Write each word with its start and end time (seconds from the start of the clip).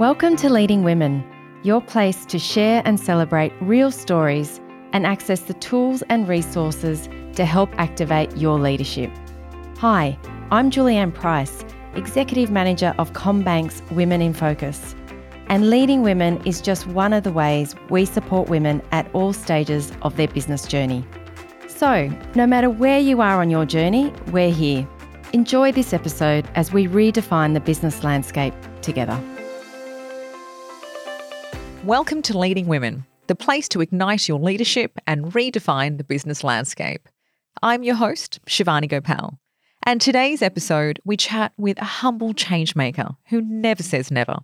Welcome 0.00 0.34
to 0.38 0.50
Leading 0.50 0.82
Women, 0.82 1.24
your 1.62 1.80
place 1.80 2.26
to 2.26 2.36
share 2.36 2.82
and 2.84 2.98
celebrate 2.98 3.52
real 3.60 3.92
stories 3.92 4.60
and 4.92 5.06
access 5.06 5.42
the 5.42 5.54
tools 5.54 6.02
and 6.08 6.26
resources 6.26 7.08
to 7.36 7.44
help 7.44 7.70
activate 7.78 8.36
your 8.36 8.58
leadership. 8.58 9.08
Hi, 9.78 10.18
I'm 10.50 10.72
Julianne 10.72 11.14
Price, 11.14 11.64
Executive 11.94 12.50
Manager 12.50 12.92
of 12.98 13.12
CommBank's 13.12 13.88
Women 13.92 14.20
in 14.20 14.34
Focus. 14.34 14.96
And 15.46 15.70
leading 15.70 16.02
women 16.02 16.44
is 16.44 16.60
just 16.60 16.88
one 16.88 17.12
of 17.12 17.22
the 17.22 17.30
ways 17.30 17.76
we 17.88 18.04
support 18.04 18.48
women 18.48 18.82
at 18.90 19.08
all 19.14 19.32
stages 19.32 19.92
of 20.02 20.16
their 20.16 20.26
business 20.26 20.66
journey. 20.66 21.06
So, 21.68 22.10
no 22.34 22.48
matter 22.48 22.68
where 22.68 22.98
you 22.98 23.20
are 23.20 23.40
on 23.40 23.48
your 23.48 23.64
journey, 23.64 24.12
we're 24.32 24.50
here. 24.50 24.88
Enjoy 25.32 25.70
this 25.70 25.92
episode 25.92 26.48
as 26.56 26.72
we 26.72 26.88
redefine 26.88 27.54
the 27.54 27.60
business 27.60 28.02
landscape 28.02 28.54
together. 28.82 29.22
Welcome 31.84 32.22
to 32.22 32.38
Leading 32.38 32.66
Women, 32.66 33.04
the 33.26 33.34
place 33.34 33.68
to 33.68 33.82
ignite 33.82 34.26
your 34.26 34.38
leadership 34.38 34.98
and 35.06 35.34
redefine 35.34 35.98
the 35.98 36.04
business 36.04 36.42
landscape. 36.42 37.06
I'm 37.62 37.82
your 37.82 37.96
host, 37.96 38.40
Shivani 38.46 38.88
Gopal. 38.88 39.38
And 39.82 40.00
today's 40.00 40.40
episode, 40.40 40.98
we 41.04 41.18
chat 41.18 41.52
with 41.58 41.78
a 41.78 41.84
humble 41.84 42.32
changemaker 42.32 43.18
who 43.28 43.42
never 43.42 43.82
says 43.82 44.10
never. 44.10 44.38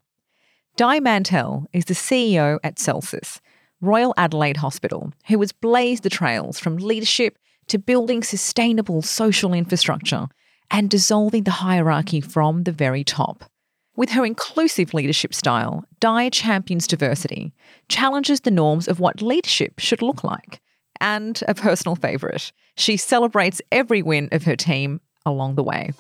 Di 0.77 1.01
Mantell 1.01 1.67
is 1.73 1.87
the 1.87 1.95
CEO 1.95 2.59
at 2.63 2.79
Celsus, 2.79 3.41
Royal 3.81 4.13
Adelaide 4.19 4.59
Hospital, 4.59 5.11
who 5.29 5.41
has 5.41 5.51
blazed 5.51 6.03
the 6.03 6.11
trails 6.11 6.61
from 6.61 6.77
leadership 6.77 7.39
to 7.69 7.79
building 7.79 8.23
sustainable 8.23 9.01
social 9.01 9.55
infrastructure 9.55 10.29
and 10.71 10.91
dissolving 10.91 11.45
the 11.45 11.53
hierarchy 11.53 12.21
from 12.21 12.65
the 12.65 12.73
very 12.73 13.03
top. 13.03 13.51
With 13.97 14.11
her 14.11 14.25
inclusive 14.25 14.95
leadership 14.95 15.35
style, 15.35 15.85
Di 15.99 16.31
champions 16.31 16.87
diversity, 16.87 17.53
challenges 17.89 18.43
the 18.43 18.51
norms 18.53 18.87
of 18.87 19.01
what 19.01 19.21
leadership 19.21 19.81
should 19.81 20.01
look 20.01 20.23
like, 20.23 20.61
and 21.01 21.43
a 21.49 21.55
personal 21.55 21.97
favourite, 21.97 22.53
she 22.77 22.97
celebrates 22.97 23.61
every 23.73 24.01
win 24.01 24.29
of 24.31 24.45
her 24.45 24.55
team 24.55 25.01
along 25.27 25.57
the 25.57 25.65
way. 25.65 25.91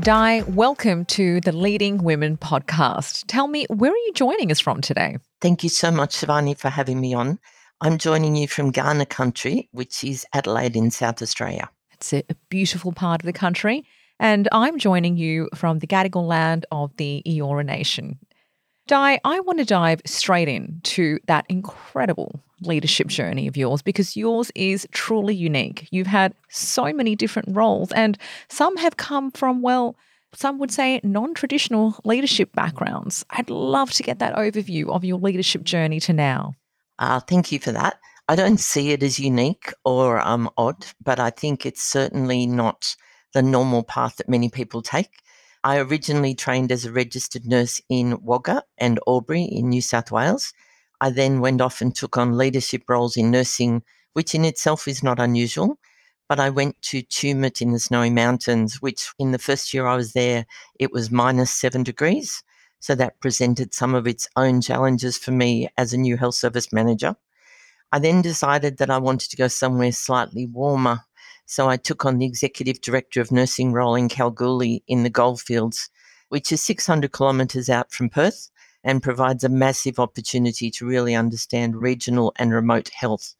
Di, 0.00 0.42
welcome 0.42 1.06
to 1.06 1.40
the 1.40 1.52
Leading 1.52 2.04
Women 2.04 2.36
podcast. 2.36 3.24
Tell 3.26 3.46
me, 3.46 3.64
where 3.70 3.90
are 3.90 3.96
you 3.96 4.12
joining 4.14 4.50
us 4.50 4.60
from 4.60 4.82
today? 4.82 5.16
Thank 5.40 5.62
you 5.62 5.70
so 5.70 5.90
much, 5.90 6.14
Shivani, 6.14 6.58
for 6.58 6.68
having 6.68 7.00
me 7.00 7.14
on. 7.14 7.38
I'm 7.80 7.96
joining 7.96 8.36
you 8.36 8.48
from 8.48 8.70
Kaurna 8.70 9.08
country, 9.08 9.70
which 9.72 10.04
is 10.04 10.26
Adelaide 10.34 10.76
in 10.76 10.90
South 10.90 11.22
Australia. 11.22 11.70
It's 11.94 12.12
a, 12.12 12.22
beautiful 12.48 12.92
part 12.92 13.22
of 13.22 13.26
the 13.26 13.32
country. 13.32 13.84
And 14.20 14.48
I'm 14.52 14.78
joining 14.78 15.16
you 15.16 15.48
from 15.54 15.80
the 15.80 15.86
Gadigal 15.86 16.26
land 16.26 16.66
of 16.70 16.96
the 16.96 17.22
Eora 17.26 17.64
Nation. 17.64 18.18
Di, 18.86 19.18
I 19.24 19.40
want 19.40 19.58
to 19.60 19.64
dive 19.64 20.02
straight 20.04 20.46
in 20.46 20.80
to 20.84 21.18
that 21.26 21.46
incredible 21.48 22.42
leadership 22.60 23.06
journey 23.06 23.48
of 23.48 23.56
yours 23.56 23.80
because 23.82 24.16
yours 24.16 24.50
is 24.54 24.86
truly 24.92 25.34
unique. 25.34 25.88
You've 25.90 26.06
had 26.06 26.34
so 26.50 26.92
many 26.92 27.16
different 27.16 27.56
roles, 27.56 27.92
and 27.92 28.18
some 28.48 28.76
have 28.76 28.98
come 28.98 29.30
from, 29.30 29.62
well, 29.62 29.96
some 30.34 30.58
would 30.58 30.70
say 30.70 31.00
non 31.02 31.32
traditional 31.32 31.96
leadership 32.04 32.52
backgrounds. 32.52 33.24
I'd 33.30 33.50
love 33.50 33.90
to 33.92 34.02
get 34.02 34.18
that 34.18 34.36
overview 34.36 34.90
of 34.90 35.04
your 35.04 35.18
leadership 35.18 35.64
journey 35.64 35.98
to 36.00 36.12
now. 36.12 36.54
Uh, 36.98 37.20
thank 37.20 37.52
you 37.52 37.58
for 37.58 37.72
that. 37.72 37.98
I 38.26 38.36
don't 38.36 38.58
see 38.58 38.92
it 38.92 39.02
as 39.02 39.18
unique 39.18 39.70
or 39.84 40.18
um, 40.18 40.48
odd, 40.56 40.86
but 41.02 41.20
I 41.20 41.28
think 41.28 41.66
it's 41.66 41.82
certainly 41.82 42.46
not 42.46 42.96
the 43.34 43.42
normal 43.42 43.82
path 43.82 44.16
that 44.16 44.30
many 44.30 44.48
people 44.48 44.80
take. 44.80 45.20
I 45.62 45.76
originally 45.78 46.34
trained 46.34 46.72
as 46.72 46.86
a 46.86 46.92
registered 46.92 47.44
nurse 47.44 47.82
in 47.90 48.18
Wagga 48.22 48.62
and 48.78 48.98
Albury 49.06 49.42
in 49.42 49.68
New 49.68 49.82
South 49.82 50.10
Wales. 50.10 50.54
I 51.02 51.10
then 51.10 51.40
went 51.40 51.60
off 51.60 51.82
and 51.82 51.94
took 51.94 52.16
on 52.16 52.38
leadership 52.38 52.84
roles 52.88 53.18
in 53.18 53.30
nursing, 53.30 53.82
which 54.14 54.34
in 54.34 54.46
itself 54.46 54.88
is 54.88 55.02
not 55.02 55.20
unusual. 55.20 55.78
But 56.26 56.40
I 56.40 56.48
went 56.48 56.80
to 56.82 57.02
Tumut 57.02 57.60
in 57.60 57.72
the 57.72 57.78
Snowy 57.78 58.08
Mountains, 58.08 58.80
which 58.80 59.12
in 59.18 59.32
the 59.32 59.38
first 59.38 59.74
year 59.74 59.86
I 59.86 59.96
was 59.96 60.14
there, 60.14 60.46
it 60.80 60.92
was 60.92 61.10
minus 61.10 61.50
seven 61.50 61.82
degrees. 61.82 62.42
So 62.80 62.94
that 62.94 63.20
presented 63.20 63.74
some 63.74 63.94
of 63.94 64.06
its 64.06 64.28
own 64.34 64.62
challenges 64.62 65.18
for 65.18 65.32
me 65.32 65.68
as 65.76 65.92
a 65.92 65.98
new 65.98 66.16
health 66.16 66.36
service 66.36 66.72
manager. 66.72 67.16
I 67.94 68.00
then 68.00 68.22
decided 68.22 68.78
that 68.78 68.90
I 68.90 68.98
wanted 68.98 69.30
to 69.30 69.36
go 69.36 69.46
somewhere 69.46 69.92
slightly 69.92 70.46
warmer. 70.46 71.02
So 71.46 71.68
I 71.68 71.76
took 71.76 72.04
on 72.04 72.18
the 72.18 72.26
executive 72.26 72.80
director 72.80 73.20
of 73.20 73.30
nursing 73.30 73.72
role 73.72 73.94
in 73.94 74.08
Kalgoorlie 74.08 74.82
in 74.88 75.04
the 75.04 75.10
Goldfields, 75.10 75.90
which 76.28 76.50
is 76.50 76.60
600 76.60 77.12
kilometres 77.12 77.70
out 77.70 77.92
from 77.92 78.08
Perth 78.08 78.50
and 78.82 79.00
provides 79.00 79.44
a 79.44 79.48
massive 79.48 80.00
opportunity 80.00 80.72
to 80.72 80.84
really 80.84 81.14
understand 81.14 81.82
regional 81.82 82.32
and 82.34 82.52
remote 82.52 82.88
health. 82.88 83.36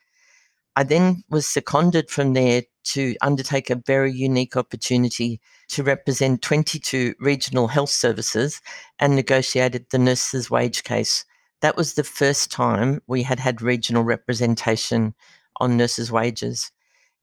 I 0.77 0.85
then 0.85 1.25
was 1.29 1.49
seconded 1.49 2.09
from 2.09 2.35
there 2.35 2.63
to 2.93 3.17
undertake 3.23 3.71
a 3.71 3.83
very 3.85 4.13
unique 4.13 4.57
opportunity 4.57 5.41
to 5.71 5.83
represent 5.83 6.43
22 6.43 7.17
regional 7.19 7.67
health 7.67 7.91
services 7.91 8.61
and 9.01 9.17
negotiated 9.17 9.87
the 9.91 9.99
nurses' 9.99 10.49
wage 10.49 10.85
case 10.85 11.25
that 11.61 11.77
was 11.77 11.95
the 11.95 12.05
first 12.05 12.51
time 12.51 13.01
we 13.07 13.23
had 13.23 13.41
had 13.41 13.63
regional 13.63 14.03
representation 14.03 15.15
on 15.61 15.77
nurses' 15.77 16.13
wages. 16.13 16.71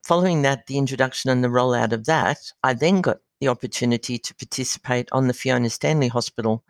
Following 0.03 0.41
that, 0.41 0.65
the 0.65 0.77
introduction 0.77 1.29
and 1.29 1.43
the 1.43 1.49
rollout 1.49 1.91
of 1.91 2.05
that, 2.05 2.37
I 2.63 2.73
then 2.73 3.01
got 3.01 3.19
the 3.39 3.49
opportunity 3.49 4.17
to 4.17 4.35
participate 4.35 5.09
on 5.11 5.27
the 5.27 5.33
Fiona 5.33 5.69
Stanley 5.69 6.07
Hospital. 6.07 6.63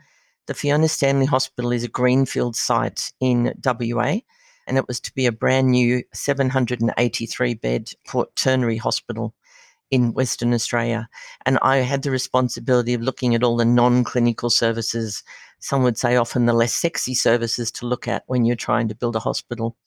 The 0.48 0.54
Fiona 0.54 0.88
Stanley 0.88 1.26
Hospital 1.26 1.72
is 1.72 1.84
a 1.84 1.90
greenfield 1.90 2.56
site 2.56 3.14
in 3.20 3.54
WA, 3.64 4.18
and 4.68 4.78
it 4.78 4.88
was 4.88 5.00
to 5.02 5.14
be 5.14 5.26
a 5.26 5.32
brand 5.32 5.72
new 5.72 6.04
783 6.14 7.54
bed 7.56 7.92
Port 8.08 8.30
quaternary 8.36 8.78
hospital 8.78 9.34
in 9.92 10.14
Western 10.14 10.54
Australia. 10.54 11.10
And 11.46 11.60
I 11.62 11.78
had 11.78 12.04
the 12.04 12.12
responsibility 12.12 12.94
of 12.94 13.02
looking 13.02 13.36
at 13.36 13.44
all 13.44 13.58
the 13.58 13.66
non 13.66 14.04
clinical 14.04 14.50
services 14.50 15.24
some 15.62 15.84
would 15.84 15.98
say 15.98 16.16
often 16.16 16.46
the 16.48 16.54
less 16.54 16.74
sexy 16.74 17.14
services 17.14 17.72
to 17.72 17.86
look 17.86 18.08
at 18.08 18.24
when 18.28 18.46
you're 18.46 18.56
trying 18.56 18.88
to 18.90 18.96
build 18.96 19.16
a 19.16 19.20
hospital. 19.20 19.78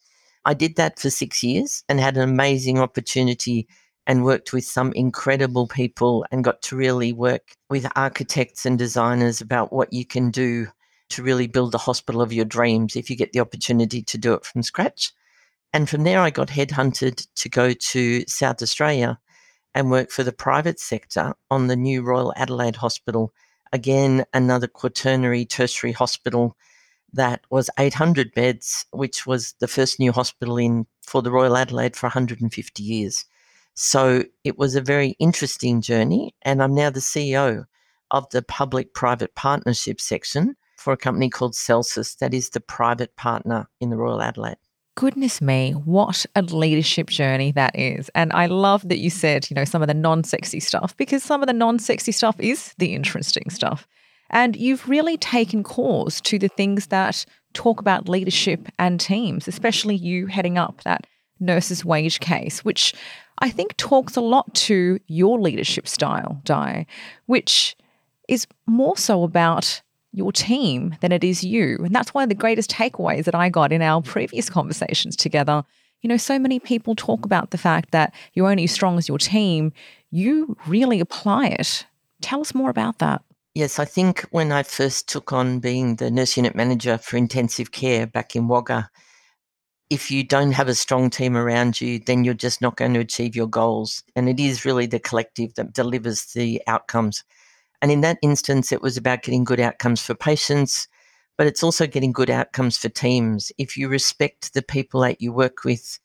I 0.45 0.55
did 0.55 0.77
that 0.77 0.99
for 0.99 1.11
six 1.11 1.43
years 1.43 1.85
and 1.89 2.01
had 2.01 2.17
an 2.17 2.23
amazing 2.23 2.79
opportunity 2.79 3.67
and 4.07 4.25
worked 4.25 4.53
with 4.53 4.65
some 4.65 4.93
incredible 4.93 5.67
people 5.67 6.25
and 6.31 6.45
got 6.45 6.63
to 6.63 6.77
really 6.77 7.13
work 7.13 7.55
with 7.71 7.91
architects 7.97 8.65
and 8.65 8.79
designers 8.79 9.41
about 9.41 9.73
what 9.73 9.93
you 9.93 10.05
can 10.05 10.31
do 10.31 10.69
to 11.11 11.23
really 11.23 11.47
build 11.47 11.73
the 11.73 11.79
hospital 11.79 12.23
of 12.23 12.33
your 12.33 12.45
dreams 12.45 12.97
if 12.97 13.11
you 13.11 13.17
get 13.17 13.33
the 13.33 13.41
opportunity 13.41 14.03
to 14.03 14.19
do 14.19 14.33
it 14.35 14.45
from 14.45 14.63
scratch. 14.63 15.13
And 15.73 15.89
from 15.89 16.05
there, 16.05 16.21
I 16.21 16.31
got 16.31 16.49
headhunted 16.49 17.27
to 17.35 17.49
go 17.49 17.73
to 17.73 18.25
South 18.29 18.63
Australia 18.63 19.19
and 19.75 19.91
work 19.91 20.11
for 20.11 20.23
the 20.23 20.33
private 20.33 20.79
sector 20.79 21.35
on 21.51 21.67
the 21.67 21.77
new 21.77 22.03
Royal 22.03 22.33
Adelaide 22.37 22.77
Hospital 22.77 23.33
again, 23.75 24.25
another 24.33 24.69
quaternary 24.69 25.45
tertiary 25.45 25.93
hospital 25.93 26.57
that 27.13 27.41
was 27.51 27.69
800 27.77 28.33
beds, 28.33 28.87
which 28.93 29.27
was 29.27 29.55
the 29.59 29.69
first 29.69 29.99
new 29.99 30.13
hospital 30.13 30.57
in 30.57 30.87
for 31.03 31.21
the 31.23 31.33
Royal 31.33 31.57
Adelaide 31.57 31.97
for 31.97 32.07
150 32.07 32.83
years. 32.83 33.25
So 33.75 34.23
it 34.45 34.57
was 34.57 34.77
a 34.77 34.81
very 34.81 35.17
interesting 35.19 35.81
journey, 35.81 36.35
and 36.43 36.63
I'm 36.63 36.75
now 36.75 36.91
the 36.91 37.01
CEO 37.01 37.65
of 38.13 38.31
the 38.31 38.43
public 38.43 38.95
private 38.95 39.35
partnership 39.35 40.01
section 40.01 40.55
for 40.77 40.93
a 40.93 40.97
company 40.97 41.29
called 41.29 41.57
Celsus, 41.57 42.15
that 42.17 42.33
is 42.33 42.51
the 42.51 42.61
private 42.61 43.17
partner 43.17 43.69
in 43.81 43.91
the 43.91 43.97
Royal 43.97 44.23
Adelaide 44.23 44.57
goodness 44.95 45.41
me, 45.41 45.73
what 45.73 46.25
a 46.35 46.43
leadership 46.43 47.09
journey 47.09 47.53
that 47.53 47.79
is. 47.79 48.11
And 48.15 48.33
I 48.33 48.47
love 48.47 48.89
that 48.89 48.99
you 48.99 49.11
said, 49.11 49.51
you 49.51 49.55
know, 49.55 49.65
some 49.65 49.83
of 49.83 49.89
the 49.89 49.95
non 49.95 50.25
sexy 50.25 50.61
stuff, 50.61 50.97
because 50.97 51.23
some 51.23 51.43
of 51.43 51.47
the 51.47 51.53
non 51.53 51.79
sexy 51.79 52.13
stuff 52.13 52.37
is 52.39 52.75
the 52.79 52.95
interesting 52.95 53.51
stuff. 53.51 53.87
And 54.31 54.57
you've 54.57 54.89
really 54.89 55.17
taken 55.17 55.63
cause 55.63 56.21
to 56.23 56.39
the 56.39 56.49
things 56.49 56.89
that 56.89 57.25
talk 57.53 57.81
about 57.81 58.09
leadership 58.09 58.69
and 58.79 58.99
teams, 59.01 59.47
especially 59.47 59.95
you 59.95 60.27
heading 60.27 60.59
up 60.59 60.83
that 60.83 61.07
nurses' 61.41 61.85
wage 61.85 62.21
case, 62.21 62.65
which 62.65 62.95
I 63.39 63.51
think 63.51 63.77
talks 63.77 64.17
a 64.17 64.21
lot 64.21 64.55
to 64.55 64.99
your 65.07 65.41
leadership 65.41 65.87
style, 65.87 66.41
Di, 66.45 66.87
which 67.27 67.77
is 68.29 68.47
more 68.67 68.97
so 68.97 69.23
about 69.23 69.83
your 70.15 70.33
team 70.33 70.97
than 71.01 71.13
it 71.13 71.25
is 71.25 71.43
you. 71.43 71.79
And 71.85 71.95
that's 71.95 72.15
one 72.15 72.23
of 72.23 72.29
the 72.29 72.35
greatest 72.35 72.71
takeaways 72.71 73.25
that 73.25 73.35
I 73.35 73.49
got 73.49 73.73
in 73.73 73.83
our 73.83 74.01
previous 74.01 74.49
conversations 74.49 75.17
together. 75.17 75.65
You 76.03 76.09
know, 76.09 76.17
so 76.17 76.39
many 76.39 76.61
people 76.61 76.95
talk 76.95 77.25
about 77.25 77.51
the 77.51 77.59
fact 77.59 77.91
that 77.91 78.15
you're 78.33 78.51
only 78.51 78.65
as 78.65 78.73
strong 78.73 78.97
as 78.97 79.09
your 79.09 79.19
team. 79.19 79.73
You 80.11 80.57
really 80.67 81.01
apply 81.01 81.49
it. 81.49 81.87
Tell 82.23 82.41
us 82.41 82.55
more 82.55 82.71
about 82.71 82.99
that. 82.99 83.23
Yes, 83.55 83.79
I 83.79 83.85
think 83.85 84.23
when 84.31 84.53
I 84.53 84.63
first 84.63 85.09
took 85.09 85.33
on 85.33 85.61
being 85.61 85.97
the 85.97 86.11
nurse 86.11 86.37
unit 86.37 86.55
manager 86.55 86.99
for 86.99 87.17
intensive 87.17 87.73
care 87.73 88.07
back 88.07 88.35
in 88.35 88.49
Wagga, 88.49 88.91
if 89.91 90.11
you 90.11 90.25
don't 90.25 90.53
have 90.53 90.69
a 90.69 90.75
strong 90.75 91.11
team 91.11 91.37
around 91.37 91.81
you, 91.81 91.99
then 91.99 92.25
you're 92.25 92.35
just 92.35 92.61
not 92.61 92.77
going 92.77 92.95
to 92.95 93.01
achieve 93.01 93.37
your 93.37 93.47
goals. 93.47 94.03
And 94.17 94.29
it 94.29 94.41
is 94.41 94.65
really 94.65 94.87
the 94.87 94.99
collective 94.99 95.55
that 95.55 95.73
delivers 95.73 96.27
the 96.27 96.63
outcomes. 96.67 97.23
And 97.85 97.93
in 97.93 98.01
that 98.01 98.17
instance, 98.23 98.73
it 98.73 98.81
was 98.81 98.97
about 98.97 99.25
getting 99.25 99.45
good 99.45 99.61
outcomes 99.61 100.01
for 100.01 100.15
patients, 100.15 100.89
but 101.37 101.47
it's 101.47 101.63
also 101.63 101.87
getting 101.87 102.13
good 102.13 102.31
outcomes 102.31 102.79
for 102.79 102.89
teams. 102.89 103.53
If 103.59 103.77
you 103.77 103.89
respect 103.89 104.55
the 104.55 104.63
people 104.63 105.03
that 105.03 105.21
you 105.21 105.35
work 105.35 105.65
with 105.65 105.99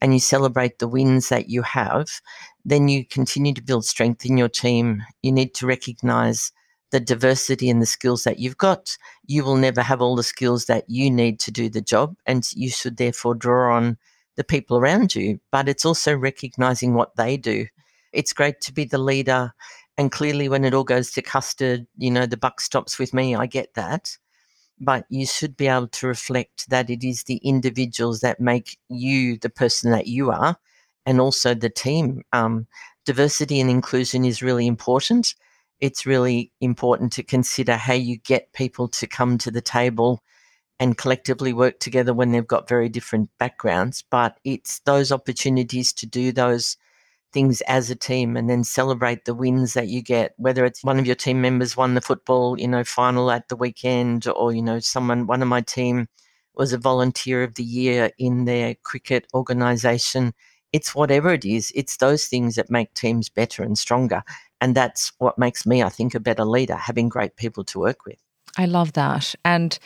and 0.00 0.14
you 0.14 0.20
celebrate 0.20 0.78
the 0.78 0.88
wins 0.88 1.28
that 1.28 1.50
you 1.50 1.60
have, 1.60 2.22
then 2.64 2.88
you 2.88 3.04
continue 3.04 3.52
to 3.52 3.60
build 3.60 3.84
strength 3.84 4.24
in 4.24 4.38
your 4.38 4.48
team. 4.48 5.02
You 5.20 5.30
need 5.30 5.52
to 5.56 5.66
recognize 5.66 6.50
the 6.92 6.98
diversity 6.98 7.68
and 7.68 7.82
the 7.82 7.86
skills 7.86 8.24
that 8.24 8.38
you've 8.38 8.56
got. 8.56 8.96
You 9.26 9.44
will 9.44 9.56
never 9.56 9.82
have 9.82 10.00
all 10.00 10.16
the 10.16 10.22
skills 10.22 10.64
that 10.64 10.88
you 10.88 11.10
need 11.10 11.40
to 11.40 11.50
do 11.50 11.68
the 11.68 11.82
job, 11.82 12.16
and 12.24 12.50
you 12.54 12.70
should 12.70 12.96
therefore 12.96 13.34
draw 13.34 13.76
on 13.76 13.98
the 14.36 14.44
people 14.44 14.78
around 14.78 15.14
you. 15.14 15.40
But 15.52 15.68
it's 15.68 15.84
also 15.84 16.16
recognizing 16.16 16.94
what 16.94 17.16
they 17.16 17.36
do. 17.36 17.66
It's 18.14 18.32
great 18.32 18.62
to 18.62 18.72
be 18.72 18.86
the 18.86 18.96
leader. 18.96 19.52
And 19.98 20.10
clearly, 20.10 20.48
when 20.48 20.64
it 20.64 20.72
all 20.72 20.84
goes 20.84 21.10
to 21.12 21.22
custard, 21.22 21.86
you 21.98 22.10
know, 22.10 22.24
the 22.24 22.36
buck 22.36 22.60
stops 22.60 22.98
with 22.98 23.12
me. 23.12 23.34
I 23.34 23.46
get 23.46 23.74
that 23.74 24.16
but 24.80 25.04
you 25.08 25.26
should 25.26 25.56
be 25.56 25.66
able 25.66 25.88
to 25.88 26.06
reflect 26.06 26.68
that 26.70 26.90
it 26.90 27.04
is 27.04 27.24
the 27.24 27.38
individuals 27.38 28.20
that 28.20 28.40
make 28.40 28.78
you 28.88 29.36
the 29.38 29.50
person 29.50 29.90
that 29.90 30.06
you 30.06 30.30
are 30.30 30.56
and 31.06 31.20
also 31.20 31.54
the 31.54 31.70
team. 31.70 32.22
Um, 32.32 32.66
diversity 33.04 33.60
and 33.60 33.70
inclusion 33.70 34.24
is 34.24 34.42
really 34.42 34.66
important. 34.66 35.34
It's 35.80 36.06
really 36.06 36.52
important 36.60 37.12
to 37.14 37.22
consider 37.22 37.76
how 37.76 37.94
you 37.94 38.18
get 38.18 38.52
people 38.52 38.88
to 38.88 39.06
come 39.06 39.38
to 39.38 39.50
the 39.50 39.60
table 39.60 40.22
and 40.80 40.96
collectively 40.96 41.52
work 41.52 41.80
together 41.80 42.14
when 42.14 42.30
they've 42.30 42.46
got 42.46 42.68
very 42.68 42.88
different 42.88 43.30
backgrounds. 43.38 44.04
But 44.08 44.38
it's 44.44 44.80
those 44.80 45.10
opportunities 45.10 45.92
to 45.94 46.06
do 46.06 46.30
those 46.30 46.76
things 47.32 47.60
as 47.62 47.90
a 47.90 47.96
team 47.96 48.36
and 48.36 48.48
then 48.48 48.64
celebrate 48.64 49.24
the 49.24 49.34
wins 49.34 49.74
that 49.74 49.88
you 49.88 50.02
get, 50.02 50.34
whether 50.36 50.64
it's 50.64 50.82
one 50.82 50.98
of 50.98 51.06
your 51.06 51.14
team 51.14 51.40
members 51.40 51.76
won 51.76 51.94
the 51.94 52.00
football, 52.00 52.58
you 52.58 52.68
know, 52.68 52.84
final 52.84 53.30
at 53.30 53.48
the 53.48 53.56
weekend, 53.56 54.26
or, 54.28 54.52
you 54.52 54.62
know, 54.62 54.78
someone, 54.78 55.26
one 55.26 55.42
of 55.42 55.48
my 55.48 55.60
team 55.60 56.08
was 56.54 56.72
a 56.72 56.78
volunteer 56.78 57.42
of 57.42 57.54
the 57.54 57.62
year 57.62 58.10
in 58.18 58.44
their 58.44 58.74
cricket 58.82 59.26
organization. 59.34 60.32
It's 60.72 60.94
whatever 60.94 61.32
it 61.32 61.44
is, 61.44 61.72
it's 61.74 61.98
those 61.98 62.26
things 62.26 62.56
that 62.56 62.70
make 62.70 62.92
teams 62.94 63.28
better 63.28 63.62
and 63.62 63.78
stronger. 63.78 64.22
And 64.60 64.74
that's 64.74 65.12
what 65.18 65.38
makes 65.38 65.64
me, 65.66 65.82
I 65.82 65.88
think, 65.88 66.14
a 66.14 66.20
better 66.20 66.44
leader, 66.44 66.74
having 66.74 67.08
great 67.08 67.36
people 67.36 67.64
to 67.64 67.78
work 67.78 68.04
with. 68.04 68.18
I 68.56 68.66
love 68.66 68.94
that. 68.94 69.34
And 69.44 69.78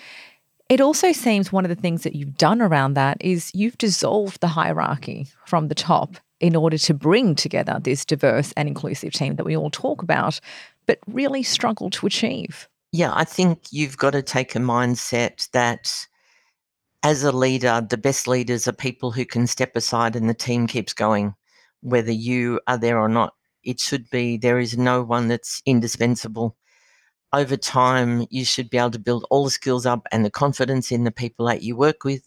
it 0.68 0.80
also 0.80 1.12
seems 1.12 1.52
one 1.52 1.64
of 1.64 1.68
the 1.68 1.80
things 1.80 2.02
that 2.04 2.14
you've 2.14 2.38
done 2.38 2.62
around 2.62 2.94
that 2.94 3.18
is 3.20 3.50
you've 3.52 3.76
dissolved 3.76 4.40
the 4.40 4.48
hierarchy 4.48 5.28
from 5.44 5.68
the 5.68 5.74
top 5.74 6.16
in 6.42 6.56
order 6.56 6.76
to 6.76 6.92
bring 6.92 7.34
together 7.34 7.78
this 7.80 8.04
diverse 8.04 8.52
and 8.56 8.68
inclusive 8.68 9.12
team 9.12 9.36
that 9.36 9.44
we 9.44 9.56
all 9.56 9.70
talk 9.70 10.02
about, 10.02 10.40
but 10.86 10.98
really 11.06 11.42
struggle 11.42 11.88
to 11.88 12.04
achieve. 12.04 12.68
Yeah, 12.90 13.12
I 13.14 13.24
think 13.24 13.60
you've 13.70 13.96
got 13.96 14.10
to 14.10 14.22
take 14.22 14.54
a 14.54 14.58
mindset 14.58 15.48
that 15.52 16.06
as 17.04 17.22
a 17.22 17.32
leader, 17.32 17.86
the 17.88 17.96
best 17.96 18.28
leaders 18.28 18.68
are 18.68 18.72
people 18.72 19.12
who 19.12 19.24
can 19.24 19.46
step 19.46 19.76
aside 19.76 20.16
and 20.16 20.28
the 20.28 20.34
team 20.34 20.66
keeps 20.66 20.92
going, 20.92 21.34
whether 21.80 22.12
you 22.12 22.60
are 22.66 22.76
there 22.76 22.98
or 22.98 23.08
not. 23.08 23.34
It 23.64 23.78
should 23.78 24.10
be 24.10 24.36
there 24.36 24.58
is 24.58 24.76
no 24.76 25.02
one 25.02 25.28
that's 25.28 25.62
indispensable. 25.64 26.56
Over 27.32 27.56
time, 27.56 28.26
you 28.30 28.44
should 28.44 28.68
be 28.68 28.78
able 28.78 28.90
to 28.90 28.98
build 28.98 29.24
all 29.30 29.44
the 29.44 29.50
skills 29.50 29.86
up 29.86 30.06
and 30.10 30.24
the 30.24 30.30
confidence 30.30 30.90
in 30.90 31.04
the 31.04 31.12
people 31.12 31.46
that 31.46 31.62
you 31.62 31.76
work 31.76 32.04
with 32.04 32.22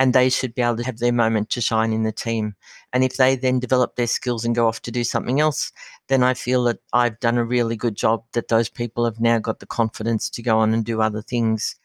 and 0.00 0.14
they 0.14 0.30
should 0.30 0.54
be 0.54 0.62
able 0.62 0.78
to 0.78 0.82
have 0.82 0.98
their 0.98 1.12
moment 1.12 1.50
to 1.50 1.60
shine 1.60 1.92
in 1.92 2.04
the 2.04 2.10
team. 2.10 2.56
And 2.90 3.04
if 3.04 3.18
they 3.18 3.36
then 3.36 3.60
develop 3.60 3.96
their 3.96 4.06
skills 4.06 4.46
and 4.46 4.54
go 4.54 4.66
off 4.66 4.80
to 4.82 4.90
do 4.90 5.04
something 5.04 5.40
else, 5.40 5.72
then 6.08 6.22
I 6.22 6.32
feel 6.32 6.64
that 6.64 6.78
I've 6.94 7.20
done 7.20 7.36
a 7.36 7.44
really 7.44 7.76
good 7.76 7.96
job 7.96 8.24
that 8.32 8.48
those 8.48 8.70
people 8.70 9.04
have 9.04 9.20
now 9.20 9.38
got 9.38 9.60
the 9.60 9.66
confidence 9.66 10.30
to 10.30 10.42
go 10.42 10.58
on 10.58 10.72
and 10.72 10.86
do 10.86 11.02
other 11.02 11.20
things. 11.20 11.76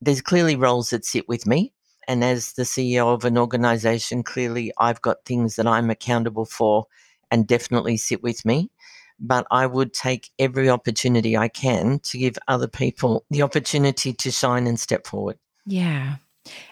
There's 0.00 0.20
clearly 0.20 0.54
roles 0.54 0.90
that 0.90 1.04
sit 1.04 1.28
with 1.28 1.48
me. 1.48 1.72
And 2.06 2.22
as 2.22 2.52
the 2.52 2.62
CEO 2.62 3.12
of 3.12 3.24
an 3.24 3.36
organization, 3.36 4.22
clearly 4.22 4.72
I've 4.78 5.02
got 5.02 5.24
things 5.24 5.56
that 5.56 5.66
I'm 5.66 5.90
accountable 5.90 6.44
for 6.44 6.86
and 7.32 7.44
definitely 7.44 7.96
sit 7.96 8.22
with 8.22 8.44
me. 8.44 8.70
But 9.18 9.48
I 9.50 9.66
would 9.66 9.92
take 9.92 10.30
every 10.38 10.70
opportunity 10.70 11.36
I 11.36 11.48
can 11.48 11.98
to 12.04 12.18
give 12.18 12.38
other 12.46 12.68
people 12.68 13.24
the 13.30 13.42
opportunity 13.42 14.12
to 14.12 14.30
shine 14.30 14.68
and 14.68 14.78
step 14.78 15.08
forward. 15.08 15.38
Yeah. 15.66 16.16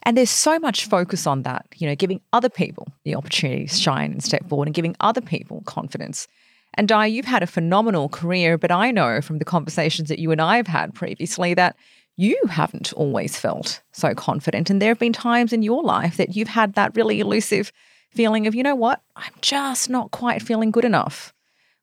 And 0.02 0.16
there's 0.16 0.30
so 0.30 0.58
much 0.58 0.86
focus 0.86 1.26
on 1.26 1.42
that, 1.42 1.66
you 1.76 1.88
know, 1.88 1.94
giving 1.94 2.20
other 2.32 2.50
people 2.50 2.88
the 3.04 3.14
opportunity 3.14 3.66
to 3.66 3.74
shine 3.74 4.12
and 4.12 4.22
step 4.22 4.48
forward 4.48 4.68
and 4.68 4.74
giving 4.74 4.96
other 5.00 5.20
people 5.20 5.62
confidence. 5.64 6.28
And 6.74 6.88
Di, 6.88 7.06
you've 7.06 7.26
had 7.26 7.42
a 7.42 7.46
phenomenal 7.46 8.08
career, 8.08 8.56
but 8.58 8.70
I 8.70 8.90
know 8.90 9.20
from 9.20 9.38
the 9.38 9.44
conversations 9.44 10.08
that 10.08 10.18
you 10.18 10.30
and 10.30 10.40
I 10.40 10.56
have 10.56 10.66
had 10.66 10.94
previously 10.94 11.54
that 11.54 11.76
you 12.16 12.38
haven't 12.48 12.92
always 12.92 13.38
felt 13.38 13.82
so 13.92 14.14
confident. 14.14 14.70
And 14.70 14.80
there 14.80 14.90
have 14.90 14.98
been 14.98 15.12
times 15.12 15.52
in 15.52 15.62
your 15.62 15.82
life 15.82 16.16
that 16.16 16.36
you've 16.36 16.48
had 16.48 16.74
that 16.74 16.96
really 16.96 17.20
elusive 17.20 17.72
feeling 18.10 18.46
of, 18.46 18.54
you 18.54 18.62
know 18.62 18.74
what, 18.74 19.00
I'm 19.16 19.32
just 19.40 19.88
not 19.88 20.10
quite 20.10 20.42
feeling 20.42 20.70
good 20.70 20.84
enough. 20.84 21.32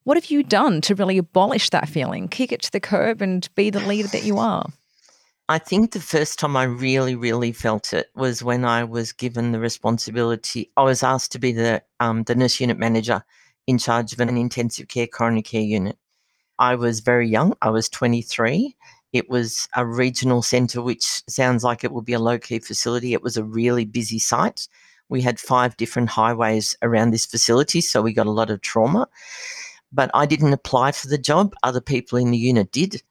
What 0.03 0.17
have 0.17 0.31
you 0.31 0.43
done 0.43 0.81
to 0.81 0.95
really 0.95 1.17
abolish 1.17 1.69
that 1.71 1.89
feeling, 1.89 2.27
kick 2.27 2.51
it 2.51 2.61
to 2.63 2.71
the 2.71 2.79
curb, 2.79 3.21
and 3.21 3.47
be 3.55 3.69
the 3.69 3.79
leader 3.79 4.07
that 4.09 4.23
you 4.23 4.37
are? 4.37 4.67
I 5.49 5.57
think 5.57 5.93
the 5.93 5.99
first 5.99 6.37
time 6.37 6.55
I 6.55 6.65
really, 6.65 7.15
really 7.15 7.51
felt 7.53 7.91
it 7.91 8.11
was 8.15 8.43
when 8.43 8.63
I 8.63 8.83
was 8.83 9.11
given 9.11 9.51
the 9.51 9.59
responsibility. 9.59 10.71
I 10.77 10.83
was 10.83 11.01
asked 11.01 11.31
to 11.31 11.39
be 11.39 11.53
the 11.53 11.81
um, 11.99 12.21
the 12.21 12.35
nurse 12.35 12.59
unit 12.59 12.77
manager 12.77 13.23
in 13.65 13.79
charge 13.79 14.13
of 14.13 14.19
an 14.19 14.37
intensive 14.37 14.89
care 14.89 15.07
coronary 15.07 15.41
care 15.41 15.63
unit. 15.63 15.97
I 16.59 16.75
was 16.75 16.99
very 16.99 17.27
young. 17.27 17.55
I 17.63 17.71
was 17.71 17.89
23. 17.89 18.75
It 19.11 19.27
was 19.27 19.67
a 19.75 19.87
regional 19.87 20.43
centre, 20.43 20.83
which 20.83 21.23
sounds 21.27 21.63
like 21.63 21.83
it 21.83 21.93
would 21.93 22.05
be 22.05 22.13
a 22.13 22.19
low 22.19 22.37
key 22.37 22.59
facility. 22.59 23.13
It 23.13 23.23
was 23.23 23.35
a 23.35 23.43
really 23.43 23.85
busy 23.85 24.19
site. 24.19 24.67
We 25.09 25.23
had 25.23 25.39
five 25.39 25.75
different 25.77 26.09
highways 26.09 26.77
around 26.83 27.09
this 27.09 27.25
facility, 27.25 27.81
so 27.81 28.03
we 28.03 28.13
got 28.13 28.27
a 28.27 28.31
lot 28.39 28.51
of 28.51 28.61
trauma. 28.61 29.07
But 29.91 30.11
I 30.13 30.27
didn't 30.27 30.53
apply 30.53 30.91
for 30.91 31.07
the 31.07 31.17
job. 31.17 31.55
Other 31.63 31.81
people 31.81 32.19
in 32.19 32.29
the 32.29 32.37
unit 32.37 32.71
did. 32.71 33.01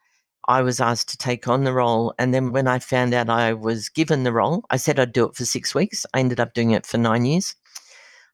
I 0.49 0.63
was 0.63 0.81
asked 0.81 1.11
to 1.11 1.19
take 1.19 1.47
on 1.47 1.65
the 1.65 1.75
role. 1.75 2.15
And 2.19 2.33
then 2.33 2.53
when 2.53 2.67
I 2.67 2.79
found 2.79 3.13
out 3.13 3.29
I 3.29 3.53
was 3.53 3.91
given 3.91 4.25
the 4.25 4.33
role, 4.33 4.65
I 4.71 4.79
said 4.79 4.99
I'd 4.99 5.13
do 5.13 5.27
it 5.27 5.37
for 5.37 5.45
six 5.45 5.75
weeks. 5.75 6.07
I 6.15 6.21
ended 6.21 6.41
up 6.41 6.55
doing 6.55 6.71
it 6.71 6.87
for 6.87 6.97
nine 6.97 7.27
years. 7.27 7.55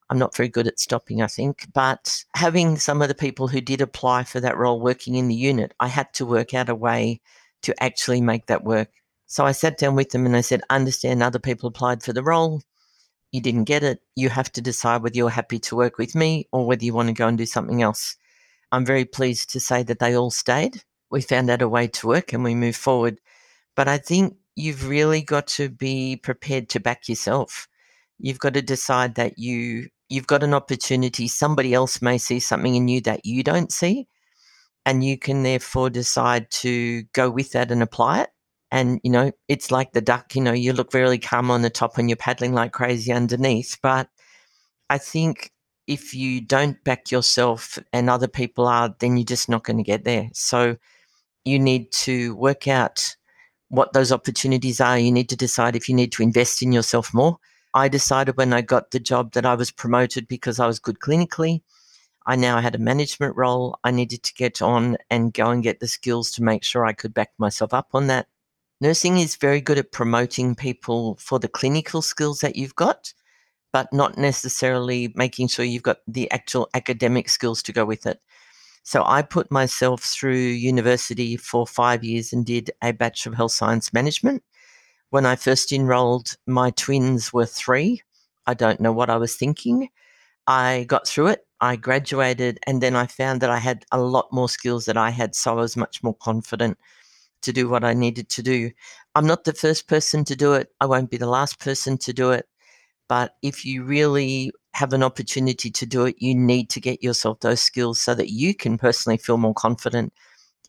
I'm 0.09 0.19
not 0.19 0.37
very 0.37 0.49
good 0.49 0.69
at 0.69 0.79
stopping, 0.79 1.23
I 1.23 1.27
think. 1.27 1.67
But 1.75 2.25
having 2.37 2.77
some 2.77 3.03
of 3.03 3.09
the 3.09 3.17
people 3.17 3.49
who 3.49 3.61
did 3.61 3.81
apply 3.81 4.23
for 4.23 4.39
that 4.39 4.57
role 4.57 4.81
working 4.81 5.17
in 5.17 5.27
the 5.27 5.35
unit, 5.35 5.75
I 5.81 5.89
had 5.89 6.15
to 6.15 6.25
work 6.25 6.55
out 6.55 6.69
a 6.69 6.75
way 6.75 7.21
to 7.63 7.83
actually 7.83 8.21
make 8.21 8.47
that 8.47 8.63
work. 8.63 8.91
So 9.27 9.45
I 9.45 9.51
sat 9.51 9.77
down 9.77 9.97
with 9.97 10.11
them 10.11 10.25
and 10.25 10.37
I 10.37 10.43
said, 10.43 10.61
understand 10.71 11.21
other 11.21 11.41
people 11.41 11.69
applied 11.69 12.05
for 12.05 12.13
the 12.13 12.23
role. 12.23 12.63
You 13.33 13.41
didn't 13.41 13.65
get 13.65 13.83
it. 13.83 14.03
You 14.15 14.29
have 14.29 14.53
to 14.53 14.61
decide 14.61 15.03
whether 15.03 15.17
you're 15.17 15.31
happy 15.31 15.59
to 15.59 15.75
work 15.75 15.99
with 15.99 16.15
me 16.15 16.47
or 16.53 16.65
whether 16.65 16.85
you 16.85 16.95
want 16.95 17.09
to 17.09 17.15
go 17.15 17.27
and 17.27 17.37
do 17.37 17.47
something 17.47 17.83
else. 17.83 18.17
I'm 18.71 18.87
very 18.87 19.05
pleased 19.05 19.51
to 19.51 19.59
say 19.59 19.83
that 19.83 19.99
they 19.99 20.17
all 20.17 20.31
stayed 20.31 20.85
we 21.15 21.21
found 21.21 21.49
out 21.49 21.63
a 21.63 21.69
way 21.69 21.87
to 21.87 22.09
work 22.09 22.33
and 22.33 22.43
we 22.43 22.57
move 22.57 22.75
forward. 22.75 23.21
But 23.77 23.87
I 23.87 23.99
think 23.99 24.35
you've 24.57 24.89
really 24.89 25.23
got 25.23 25.47
to 25.47 25.69
be 25.69 26.17
prepared 26.17 26.69
to 26.71 26.81
back 26.81 27.09
yourself. 27.09 27.69
You've 28.19 28.41
got 28.41 28.55
to 28.55 28.63
decide 28.63 29.15
that 29.15 29.39
you 29.39 29.91
you've 30.09 30.27
got 30.27 30.43
an 30.43 30.55
opportunity. 30.55 31.29
Somebody 31.29 31.73
else 31.73 32.03
may 32.03 32.19
see 32.19 32.41
something 32.41 32.75
in 32.75 32.89
you 32.89 33.01
that 33.03 33.25
you 33.25 33.45
don't 33.45 33.71
see, 33.71 34.09
and 34.85 35.05
you 35.05 35.17
can 35.17 35.45
therefore 35.45 35.89
decide 35.89 36.51
to 36.51 37.05
go 37.13 37.31
with 37.31 37.53
that 37.53 37.71
and 37.71 37.81
apply 37.81 38.23
it. 38.23 38.31
And 38.73 38.99
you 39.05 39.11
know, 39.13 39.31
it's 39.47 39.71
like 39.71 39.93
the 39.93 40.01
duck. 40.01 40.35
You 40.35 40.43
know, 40.43 40.53
you 40.53 40.73
look 40.73 40.93
really 40.95 41.19
calm 41.19 41.49
on 41.49 41.63
the 41.63 41.71
top 41.71 41.97
and 41.97 42.11
you're 42.11 42.17
paddling 42.17 42.55
like 42.55 42.73
crazy 42.73 43.13
underneath. 43.13 43.79
But 43.81 44.09
I 44.91 44.99
think 44.99 45.53
if 45.87 46.13
you 46.13 46.41
don't 46.41 46.83
back 46.83 47.13
yourself 47.13 47.79
and 47.93 48.11
other 48.11 48.27
people 48.27 48.67
are, 48.67 48.93
then 48.99 49.17
you're 49.17 49.25
just 49.25 49.49
not 49.49 49.63
going 49.63 49.77
to 49.77 49.85
get 49.85 50.03
there. 50.03 50.29
So 50.33 50.77
you 51.45 51.59
need 51.59 51.93
to 51.93 52.35
work 52.37 52.69
out 52.69 53.17
what 53.69 53.93
those 53.93 54.13
opportunities 54.13 54.81
are. 54.81 54.99
You 54.99 55.13
need 55.13 55.29
to 55.31 55.37
decide 55.37 55.77
if 55.77 55.89
you 55.89 55.95
need 55.95 56.13
to 56.13 56.23
invest 56.23 56.63
in 56.63 56.73
yourself 56.73 57.13
more. 57.13 57.39
I 57.75 57.89
decided 57.89 58.37
when 58.37 58.53
I 58.53 58.63
got 58.63 58.91
the 58.91 59.01
job 59.01 59.33
that 59.33 59.45
I 59.45 59.55
was 59.55 59.71
promoted 59.71 60.29
because 60.29 60.61
I 60.61 60.67
was 60.67 60.79
good 60.79 61.01
clinically. 61.01 61.63
I 62.27 62.37
now 62.37 62.61
had 62.61 62.75
a 62.75 62.79
management 62.79 63.37
role. 63.37 63.79
I 63.85 63.91
needed 63.91 64.23
to 64.23 64.35
get 64.35 64.63
on 64.63 64.97
and 65.11 65.35
go 65.35 65.51
and 65.51 65.63
get 65.63 65.81
the 65.81 65.89
skills 65.89 66.31
to 66.33 66.43
make 66.43 66.63
sure 66.63 66.87
I 66.87 66.93
could 66.93 67.13
back 67.13 67.33
myself 67.37 67.75
up 67.75 67.89
on 67.93 68.07
that. 68.07 68.29
Nursing 68.81 69.19
is 69.19 69.37
very 69.37 69.61
good 69.61 69.79
at 69.79 69.93
promoting 69.93 70.55
people 70.55 71.17
for 71.21 71.39
the 71.39 71.49
clinical 71.49 72.01
skills 72.01 72.41
that 72.41 72.57
you've 72.57 72.77
got, 72.77 73.13
but 73.73 73.93
not 73.93 74.17
necessarily 74.17 75.13
making 75.15 75.49
sure 75.49 75.65
you've 75.65 75.83
got 75.83 75.99
the 76.07 76.31
actual 76.31 76.69
academic 76.75 77.29
skills 77.29 77.63
to 77.65 77.73
go 77.73 77.85
with 77.85 78.07
it. 78.07 78.21
So 78.85 79.03
I 79.05 79.23
put 79.23 79.51
myself 79.51 80.03
through 80.03 80.37
university 80.37 81.39
for 81.39 81.67
five 81.67 82.05
years 82.05 82.35
and 82.35 82.45
did 82.45 82.71
a 82.83 82.93
Bachelor 82.93 83.33
of 83.33 83.37
Health 83.37 83.53
Science 83.53 83.95
Management. 83.95 84.43
When 85.09 85.25
I 85.25 85.37
first 85.37 85.73
enrolled, 85.73 86.37
my 86.47 86.71
twins 86.71 87.33
were 87.33 87.47
three. 87.47 88.03
I 88.47 88.53
don't 88.53 88.81
know 88.81 88.93
what 88.93 89.09
I 89.09 89.17
was 89.17 89.37
thinking. 89.37 89.89
I 90.47 90.85
got 90.87 91.09
through 91.09 91.29
it. 91.29 91.47
I 91.63 91.77
graduated, 91.77 92.59
and 92.67 92.83
then 92.83 92.95
I 92.95 93.07
found 93.07 93.41
that 93.41 93.49
I 93.49 93.59
had 93.59 93.87
a 93.91 94.01
lot 94.01 94.29
more 94.33 94.51
skills 94.51 94.85
that 94.85 94.99
I 94.99 95.09
had. 95.09 95.35
So 95.35 95.53
I 95.53 95.55
was 95.55 95.79
much 95.79 96.03
more 96.03 96.17
confident 96.17 96.77
to 97.41 97.55
do 97.55 97.71
what 97.71 97.85
I 97.85 97.95
needed 97.95 98.29
to 98.31 98.43
do. 98.43 98.71
I'm 99.15 99.27
not 99.27 99.45
the 99.45 99.55
first 99.55 99.89
person 99.89 100.25
to 100.25 100.37
do 100.37 100.53
it. 100.53 100.69
I 100.79 100.87
won't 100.87 101.11
be 101.11 101.17
the 101.17 101.27
last 101.27 101.59
person 101.59 101.97
to 101.99 102.13
do 102.13 102.33
it. 102.33 102.47
But 103.09 103.37
if 103.41 103.65
you 103.65 103.85
really 103.85 104.53
have 104.75 104.93
an 104.93 105.05
opportunity 105.05 105.71
to 105.71 105.87
do 105.87 106.05
it, 106.05 106.17
you 106.19 106.35
need 106.35 106.69
to 106.69 106.81
get 106.81 107.03
yourself 107.03 107.39
those 107.41 107.63
skills 107.63 108.01
so 108.01 108.13
that 108.15 108.31
you 108.31 108.55
can 108.55 108.77
personally 108.77 109.17
feel 109.17 109.37
more 109.37 109.55
confident 109.55 110.13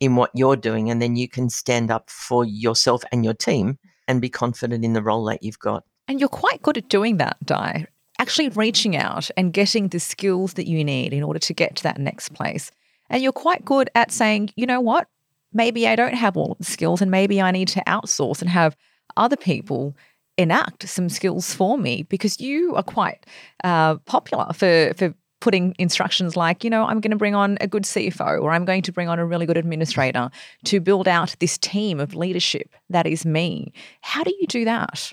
in 0.00 0.14
what 0.14 0.30
you're 0.32 0.56
doing. 0.56 0.90
And 0.90 1.02
then 1.02 1.16
you 1.16 1.28
can 1.28 1.50
stand 1.50 1.90
up 1.90 2.08
for 2.08 2.44
yourself 2.44 3.02
and 3.10 3.24
your 3.24 3.34
team 3.34 3.78
and 4.06 4.22
be 4.22 4.28
confident 4.28 4.84
in 4.84 4.92
the 4.92 5.02
role 5.02 5.24
that 5.24 5.42
you've 5.42 5.58
got. 5.58 5.82
And 6.06 6.20
you're 6.20 6.28
quite 6.28 6.62
good 6.62 6.78
at 6.78 6.88
doing 6.88 7.16
that, 7.16 7.36
Di. 7.44 7.86
Actually, 8.20 8.48
reaching 8.50 8.96
out 8.96 9.28
and 9.36 9.52
getting 9.52 9.88
the 9.88 9.98
skills 9.98 10.54
that 10.54 10.68
you 10.68 10.84
need 10.84 11.12
in 11.12 11.24
order 11.24 11.40
to 11.40 11.52
get 11.52 11.74
to 11.76 11.82
that 11.82 11.98
next 11.98 12.32
place. 12.32 12.70
And 13.10 13.24
you're 13.24 13.32
quite 13.32 13.64
good 13.64 13.90
at 13.96 14.12
saying, 14.12 14.50
you 14.54 14.66
know 14.66 14.80
what? 14.80 15.08
Maybe 15.52 15.88
I 15.88 15.96
don't 15.96 16.14
have 16.14 16.36
all 16.36 16.52
of 16.52 16.58
the 16.58 16.64
skills 16.64 17.02
and 17.02 17.10
maybe 17.10 17.42
I 17.42 17.50
need 17.50 17.68
to 17.68 17.82
outsource 17.88 18.40
and 18.40 18.50
have 18.50 18.76
other 19.16 19.36
people 19.36 19.96
enact 20.38 20.88
some 20.88 21.08
skills 21.08 21.54
for 21.54 21.78
me 21.78 22.02
because 22.04 22.40
you 22.40 22.74
are 22.74 22.82
quite 22.82 23.26
uh, 23.64 23.96
popular 24.06 24.52
for, 24.52 24.92
for 24.96 25.14
putting 25.40 25.74
instructions 25.78 26.36
like, 26.36 26.64
you 26.64 26.70
know, 26.70 26.84
I'm 26.84 27.00
going 27.00 27.10
to 27.10 27.16
bring 27.16 27.34
on 27.34 27.58
a 27.60 27.66
good 27.66 27.84
CFO 27.84 28.42
or 28.42 28.50
I'm 28.50 28.64
going 28.64 28.82
to 28.82 28.92
bring 28.92 29.08
on 29.08 29.18
a 29.18 29.26
really 29.26 29.46
good 29.46 29.56
administrator 29.56 30.30
to 30.64 30.80
build 30.80 31.08
out 31.08 31.36
this 31.40 31.58
team 31.58 32.00
of 32.00 32.14
leadership 32.14 32.74
that 32.90 33.06
is 33.06 33.24
me. 33.24 33.72
How 34.00 34.22
do 34.22 34.34
you 34.40 34.46
do 34.46 34.64
that? 34.64 35.12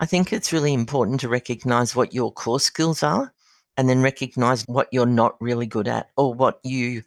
I 0.00 0.06
think 0.06 0.32
it's 0.32 0.52
really 0.52 0.72
important 0.72 1.20
to 1.20 1.28
recognize 1.28 1.94
what 1.94 2.14
your 2.14 2.32
core 2.32 2.60
skills 2.60 3.02
are 3.02 3.32
and 3.76 3.88
then 3.88 4.02
recognize 4.02 4.62
what 4.62 4.88
you're 4.92 5.06
not 5.06 5.36
really 5.40 5.66
good 5.66 5.88
at 5.88 6.10
or 6.16 6.34
what 6.34 6.60
you 6.64 7.02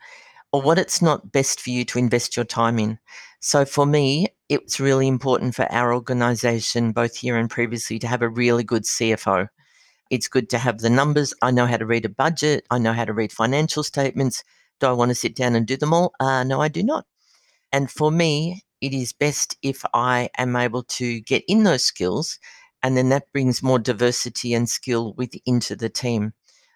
or 0.54 0.62
what 0.62 0.80
it's 0.80 1.02
not 1.02 1.32
best 1.32 1.60
for 1.60 1.70
you 1.70 1.84
to 1.86 2.00
invest 2.00 2.38
your 2.38 2.46
time 2.46 2.80
in. 2.80 2.98
So 3.42 3.66
for 3.66 3.86
me, 3.86 4.28
it's 4.50 4.80
really 4.80 5.08
important 5.08 5.56
for 5.56 5.72
our 5.72 5.94
organization, 5.94 6.92
both 6.92 7.16
here 7.18 7.38
and 7.38 7.50
previously, 7.50 8.00
to 8.00 8.08
have 8.08 8.22
a 8.22 8.30
really 8.30 8.64
good 8.64 8.84
CFO. 8.84 9.48
It's 10.10 10.28
good 10.28 10.50
to 10.52 10.58
have 10.58 10.80
the 10.80 10.90
numbers. 10.90 11.34
I 11.42 11.52
know 11.52 11.66
how 11.66 11.78
to 11.78 11.86
read 11.86 12.06
a 12.06 12.10
budget. 12.10 12.66
I 12.72 12.78
know 12.78 12.94
how 12.94 13.06
to 13.06 13.14
read 13.14 13.34
financial 13.34 13.84
statements. 13.84 14.44
Do 14.80 14.88
I 14.88 14.94
want 14.94 15.10
to 15.10 15.16
sit 15.16 15.36
down 15.36 15.56
and 15.56 15.66
do 15.66 15.76
them 15.76 15.94
all? 15.94 16.14
Uh, 16.20 16.44
no, 16.44 16.62
I 16.62 16.70
do 16.70 16.82
not. 16.82 17.06
And 17.74 17.92
for 17.92 18.12
me, 18.12 18.64
it 18.80 18.94
is 18.94 19.12
best 19.12 19.58
if 19.62 19.84
I 19.94 20.30
am 20.38 20.56
able 20.56 20.84
to 20.84 21.20
get 21.22 21.44
in 21.48 21.64
those 21.64 21.84
skills, 21.84 22.40
and 22.84 22.96
then 22.96 23.10
that 23.10 23.32
brings 23.34 23.64
more 23.64 23.80
diversity 23.80 24.54
and 24.54 24.70
skill 24.70 25.14
within 25.18 25.42
into 25.46 25.76
the 25.76 25.90
team. 25.90 26.34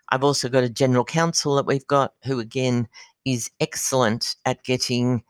I've 0.09 0.23
also 0.25 0.49
got 0.49 0.63
a 0.63 0.69
general 0.69 1.05
counsel 1.05 1.55
that 1.55 1.65
we've 1.65 1.87
got 1.87 2.13
who, 2.25 2.39
again, 2.39 2.89
is 3.23 3.49
excellent 3.61 4.35
at 4.45 4.63
getting 4.63 5.23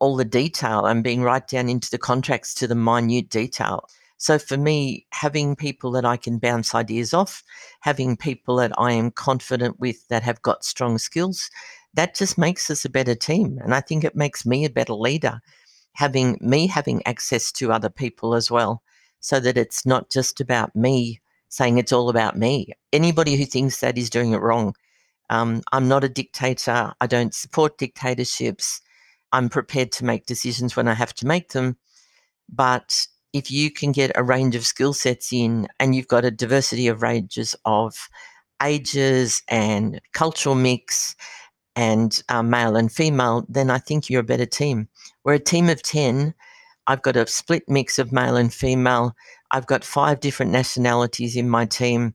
all 0.00 0.16
the 0.16 0.24
detail 0.24 0.86
and 0.86 1.04
being 1.04 1.22
right 1.22 1.46
down 1.46 1.68
into 1.68 1.90
the 1.90 1.98
contracts 1.98 2.54
to 2.54 2.66
the 2.66 2.74
minute 2.74 3.28
detail. 3.28 3.88
So 4.16 4.38
for 4.38 4.56
me, 4.56 5.06
having 5.12 5.54
people 5.54 5.92
that 5.92 6.04
I 6.04 6.16
can 6.16 6.38
bounce 6.38 6.74
ideas 6.74 7.14
off, 7.14 7.42
having 7.80 8.16
people 8.16 8.56
that 8.56 8.72
I 8.76 8.92
am 8.92 9.10
confident 9.10 9.78
with 9.78 10.08
that 10.08 10.22
have 10.24 10.42
got 10.42 10.64
strong 10.64 10.98
skills, 10.98 11.50
that 11.94 12.14
just 12.14 12.36
makes 12.36 12.70
us 12.70 12.84
a 12.84 12.90
better 12.90 13.14
team. 13.14 13.58
And 13.62 13.74
I 13.74 13.80
think 13.80 14.04
it 14.04 14.16
makes 14.16 14.44
me 14.44 14.64
a 14.64 14.70
better 14.70 14.94
leader, 14.94 15.40
having 15.92 16.38
me 16.40 16.66
having 16.66 17.00
access 17.06 17.52
to 17.52 17.72
other 17.72 17.90
people 17.90 18.34
as 18.34 18.50
well, 18.50 18.82
so 19.20 19.38
that 19.40 19.56
it's 19.56 19.86
not 19.86 20.10
just 20.10 20.40
about 20.40 20.74
me 20.74 21.20
saying 21.48 21.78
it's 21.78 21.92
all 21.92 22.08
about 22.08 22.36
me. 22.36 22.68
Anybody 22.92 23.36
who 23.36 23.44
thinks 23.44 23.80
that 23.80 23.98
is 23.98 24.10
doing 24.10 24.32
it 24.32 24.40
wrong. 24.40 24.74
Um, 25.30 25.62
I'm 25.72 25.88
not 25.88 26.04
a 26.04 26.08
dictator. 26.08 26.92
I 27.00 27.06
don't 27.06 27.34
support 27.34 27.78
dictatorships. 27.78 28.80
I'm 29.32 29.48
prepared 29.48 29.92
to 29.92 30.04
make 30.04 30.26
decisions 30.26 30.76
when 30.76 30.88
I 30.88 30.94
have 30.94 31.14
to 31.14 31.26
make 31.26 31.52
them. 31.52 31.76
But 32.48 33.06
if 33.32 33.50
you 33.50 33.70
can 33.70 33.92
get 33.92 34.12
a 34.14 34.22
range 34.22 34.56
of 34.56 34.66
skill 34.66 34.92
sets 34.92 35.32
in 35.32 35.68
and 35.78 35.94
you've 35.94 36.08
got 36.08 36.24
a 36.24 36.30
diversity 36.30 36.88
of 36.88 37.02
ranges 37.02 37.54
of 37.64 38.08
ages 38.62 39.42
and 39.48 40.00
cultural 40.12 40.54
mix 40.54 41.14
and 41.76 42.22
uh, 42.28 42.42
male 42.42 42.76
and 42.76 42.90
female, 42.90 43.46
then 43.48 43.70
I 43.70 43.78
think 43.78 44.08
you're 44.08 44.22
a 44.22 44.24
better 44.24 44.46
team. 44.46 44.88
We're 45.24 45.34
a 45.34 45.38
team 45.38 45.68
of 45.68 45.82
10. 45.82 46.34
I've 46.86 47.02
got 47.02 47.16
a 47.16 47.26
split 47.26 47.68
mix 47.68 47.98
of 47.98 48.12
male 48.12 48.36
and 48.36 48.52
female. 48.52 49.14
I've 49.50 49.66
got 49.66 49.84
five 49.84 50.20
different 50.20 50.52
nationalities 50.52 51.36
in 51.36 51.48
my 51.48 51.66
team. 51.66 52.14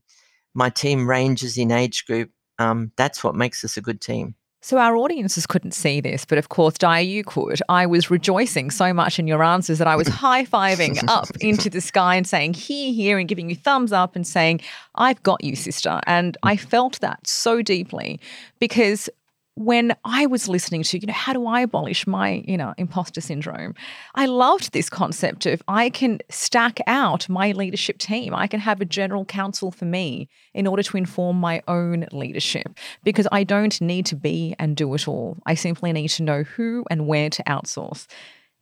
My 0.52 0.68
team 0.68 1.08
ranges 1.08 1.56
in 1.56 1.70
age 1.70 2.06
group. 2.06 2.30
Um, 2.58 2.92
that's 2.96 3.24
what 3.24 3.34
makes 3.34 3.64
us 3.64 3.76
a 3.76 3.80
good 3.80 4.00
team. 4.00 4.34
So 4.64 4.78
our 4.78 4.96
audiences 4.96 5.46
couldn't 5.46 5.72
see 5.72 6.00
this, 6.00 6.24
but 6.24 6.38
of 6.38 6.48
course, 6.48 6.78
Di, 6.78 7.00
you 7.00 7.22
could. 7.22 7.60
I 7.68 7.84
was 7.84 8.10
rejoicing 8.10 8.70
so 8.70 8.94
much 8.94 9.18
in 9.18 9.26
your 9.26 9.42
answers 9.42 9.76
that 9.76 9.86
I 9.86 9.94
was 9.94 10.08
high 10.08 10.46
fiving 10.46 11.04
up 11.06 11.28
into 11.42 11.68
the 11.68 11.82
sky 11.82 12.14
and 12.14 12.26
saying 12.26 12.54
hear, 12.54 12.90
hear, 12.90 13.18
and 13.18 13.28
giving 13.28 13.50
you 13.50 13.56
thumbs 13.56 13.92
up 13.92 14.16
and 14.16 14.26
saying, 14.26 14.62
I've 14.94 15.22
got 15.22 15.44
you, 15.44 15.54
sister. 15.54 16.00
And 16.06 16.38
I 16.42 16.56
felt 16.56 16.98
that 17.00 17.26
so 17.26 17.60
deeply 17.60 18.18
because 18.58 19.10
when 19.56 19.94
I 20.04 20.26
was 20.26 20.48
listening 20.48 20.82
to, 20.82 20.98
you 20.98 21.06
know, 21.06 21.12
how 21.12 21.32
do 21.32 21.46
I 21.46 21.60
abolish 21.60 22.06
my, 22.06 22.42
you 22.46 22.56
know, 22.56 22.74
imposter 22.76 23.20
syndrome? 23.20 23.74
I 24.14 24.26
loved 24.26 24.72
this 24.72 24.90
concept 24.90 25.46
of 25.46 25.62
I 25.68 25.90
can 25.90 26.18
stack 26.28 26.80
out 26.86 27.28
my 27.28 27.52
leadership 27.52 27.98
team. 27.98 28.34
I 28.34 28.48
can 28.48 28.58
have 28.60 28.80
a 28.80 28.84
general 28.84 29.24
counsel 29.24 29.70
for 29.70 29.84
me 29.84 30.28
in 30.54 30.66
order 30.66 30.82
to 30.82 30.96
inform 30.96 31.36
my 31.36 31.62
own 31.68 32.06
leadership 32.10 32.76
because 33.04 33.28
I 33.30 33.44
don't 33.44 33.80
need 33.80 34.06
to 34.06 34.16
be 34.16 34.56
and 34.58 34.76
do 34.76 34.92
it 34.94 35.06
all. 35.06 35.38
I 35.46 35.54
simply 35.54 35.92
need 35.92 36.08
to 36.08 36.24
know 36.24 36.42
who 36.42 36.84
and 36.90 37.06
where 37.06 37.30
to 37.30 37.42
outsource. 37.44 38.06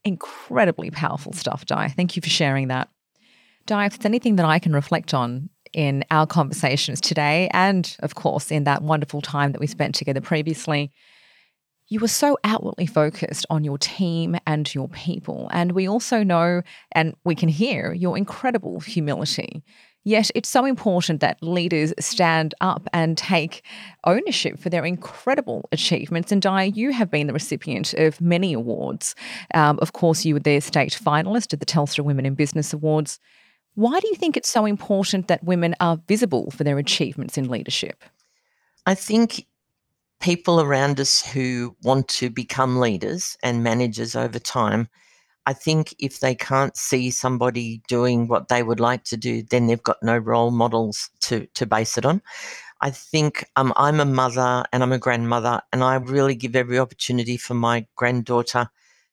Incredibly 0.05 0.91
powerful 0.91 1.33
stuff, 1.33 1.65
Di. 1.65 1.89
Thank 1.89 2.17
you 2.17 2.23
for 2.23 2.29
sharing 2.29 2.69
that. 2.69 2.91
Di, 3.65 3.87
if 3.87 3.99
there's 3.99 4.07
anything 4.07 4.37
that 4.37 4.47
I 4.47 4.59
can 4.59 4.75
reflect 4.75 5.15
on 5.15 5.49
in 5.73 6.05
our 6.11 6.26
conversations 6.26 7.00
today, 7.00 7.49
and 7.52 7.97
of 8.00 8.14
course, 8.14 8.50
in 8.50 8.64
that 8.64 8.83
wonderful 8.83 9.21
time 9.21 9.52
that 9.52 9.61
we 9.61 9.67
spent 9.67 9.95
together 9.95 10.21
previously. 10.21 10.93
You 11.88 12.00
were 12.00 12.09
so 12.09 12.38
outwardly 12.43 12.87
focused 12.87 13.45
on 13.50 13.64
your 13.64 13.76
team 13.76 14.37
and 14.47 14.73
your 14.75 14.88
people. 14.88 15.49
And 15.52 15.73
we 15.73 15.87
also 15.87 16.23
know 16.23 16.62
and 16.93 17.14
we 17.25 17.35
can 17.35 17.50
hear 17.50 17.93
your 17.93 18.17
incredible 18.17 18.81
humility. 18.81 19.62
Yet 20.05 20.31
it's 20.35 20.49
so 20.49 20.64
important 20.64 21.21
that 21.21 21.43
leaders 21.43 21.95
stand 22.00 22.55
up 22.61 22.88
and 22.93 23.17
take 23.17 23.62
ownership 24.05 24.59
for 24.59 24.69
their 24.69 24.85
incredible 24.85 25.69
achievements. 25.71 26.33
And 26.33 26.43
Di, 26.43 26.64
you 26.75 26.93
have 26.93 27.11
been 27.11 27.29
the 27.29 27.33
recipient 27.33 27.95
of 27.95 28.21
many 28.21 28.52
awards. 28.52 29.14
Um, 29.55 29.79
of 29.81 29.93
course, 29.93 30.25
you 30.25 30.35
were 30.35 30.41
the 30.41 30.61
state 30.61 30.99
finalist 31.00 31.52
at 31.52 31.61
the 31.61 31.67
Telstra 31.67 32.05
Women 32.05 32.26
in 32.26 32.35
Business 32.35 32.73
Awards. 32.73 33.21
Why 33.75 33.99
do 34.00 34.09
you 34.09 34.17
think 34.17 34.37
it's 34.37 34.50
so 34.50 34.67
important 34.67 35.29
that 35.29 35.45
women 35.45 35.75
are 35.81 36.00
visible 36.07 36.50
for 36.50 36.64
their 36.64 36.79
achievements 36.79 37.38
in 37.38 37.49
leadership? 37.49 38.05
I 38.85 38.95
think 38.95 39.47
people 40.21 40.61
around 40.61 41.00
us 41.00 41.25
who 41.25 41.76
want 41.83 42.09
to 42.09 42.31
become 42.31 42.79
leaders 42.79 43.37
and 43.43 43.64
managers 43.64 44.14
over 44.14 44.38
time, 44.38 44.88
I 45.47 45.52
think 45.52 45.95
if 45.99 46.21
they 46.21 46.35
can't 46.35 46.76
see 46.76 47.11
somebody 47.11 47.83
doing 47.88 48.29
what 48.29 48.49
they 48.49 48.62
would 48.62 48.79
like 48.79 49.05
to 49.05 49.17
do, 49.17 49.43
then 49.43 49.67
they've 49.67 49.83
got 49.83 50.02
no 50.02 50.19
role 50.19 50.50
models 50.50 51.11
to, 51.23 51.47
to 51.55 51.67
base 51.67 51.97
it 51.99 52.05
on. 52.05 52.23
I 52.81 52.91
think 52.91 53.45
um, 53.57 53.73
I'm 53.76 54.00
a 54.00 54.05
mother 54.05 54.64
and 54.73 54.83
I'm 54.83 54.93
a 54.93 54.99
grandmother, 54.99 55.61
and 55.73 55.83
I 55.83 55.95
really 55.97 56.35
give 56.35 56.57
every 56.57 56.79
opportunity 56.79 57.37
for 57.37 57.55
my 57.55 57.87
granddaughter 57.97 58.69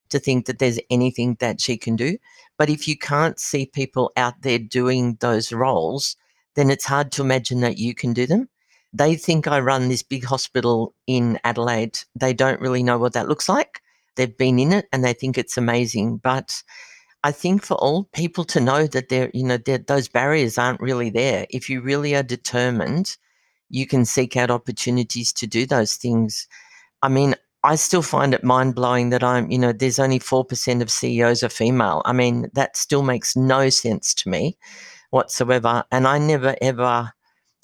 to 0.10 0.20
think 0.20 0.48
that 0.48 0.60
there's 0.60 0.80
anything 0.90 1.38
that 1.40 1.62
she 1.62 1.78
can 1.78 1.96
do. 1.96 2.18
But 2.60 2.70
if 2.70 2.88
you 2.88 2.98
can't 2.98 3.40
see 3.40 3.66
people 3.66 4.12
out 4.18 4.42
there 4.42 4.60
doing 4.60 5.18
those 5.22 5.54
roles, 5.54 6.18
then 6.56 6.70
it's 6.70 6.86
hard 6.86 7.12
to 7.14 7.24
imagine 7.24 7.62
that 7.62 7.78
you 7.78 7.96
can 7.96 8.14
do 8.14 8.28
them. 8.28 8.50
They 8.92 9.16
think 9.16 9.48
I 9.48 9.62
run 9.62 9.88
this 9.88 10.04
big 10.04 10.26
hospital 10.26 10.94
in 11.08 11.40
Adelaide. 11.46 12.00
They 12.16 12.34
don't 12.34 12.60
really 12.60 12.84
know 12.84 12.98
what 12.98 13.14
that 13.14 13.30
looks 13.30 13.48
like. 13.48 13.82
They've 14.18 14.38
been 14.38 14.60
in 14.60 14.74
it 14.74 14.88
and 14.92 15.06
they 15.06 15.14
think 15.14 15.38
it's 15.38 15.58
amazing. 15.58 16.18
But 16.18 16.62
I 17.24 17.32
think 17.32 17.64
for 17.64 17.76
all 17.76 18.10
people 18.14 18.44
to 18.46 18.60
know 18.60 18.88
that 18.88 19.08
they're, 19.08 19.32
you 19.34 19.44
know, 19.46 19.58
those 19.58 20.10
barriers 20.10 20.58
aren't 20.58 20.82
really 20.82 21.10
there. 21.10 21.48
If 21.50 21.70
you 21.70 21.80
really 21.80 22.14
are 22.14 22.24
determined, 22.24 23.16
you 23.70 23.88
can 23.88 24.04
seek 24.04 24.36
out 24.36 24.52
opportunities 24.52 25.32
to 25.34 25.48
do 25.48 25.66
those 25.66 25.96
things. 25.96 26.48
I 27.02 27.08
mean, 27.08 27.36
I 27.64 27.76
still 27.76 28.02
find 28.02 28.34
it 28.34 28.44
mind 28.44 28.76
blowing 28.76 29.10
that 29.10 29.24
I'm, 29.24 29.52
you 29.52 29.58
know, 29.58 29.74
there's 29.74 30.00
only 30.00 30.20
4% 30.20 30.82
of 30.82 30.90
CEOs 30.90 31.44
are 31.44 31.50
female. 31.50 32.02
I 32.06 32.14
mean, 32.14 32.50
that 32.54 32.78
still 32.78 33.04
makes 33.04 33.36
no 33.36 33.70
sense 33.70 34.14
to 34.16 34.30
me 34.30 34.58
whatsoever. 35.10 35.84
And 35.92 36.08
I 36.08 36.20
never 36.20 36.56
ever 36.62 37.12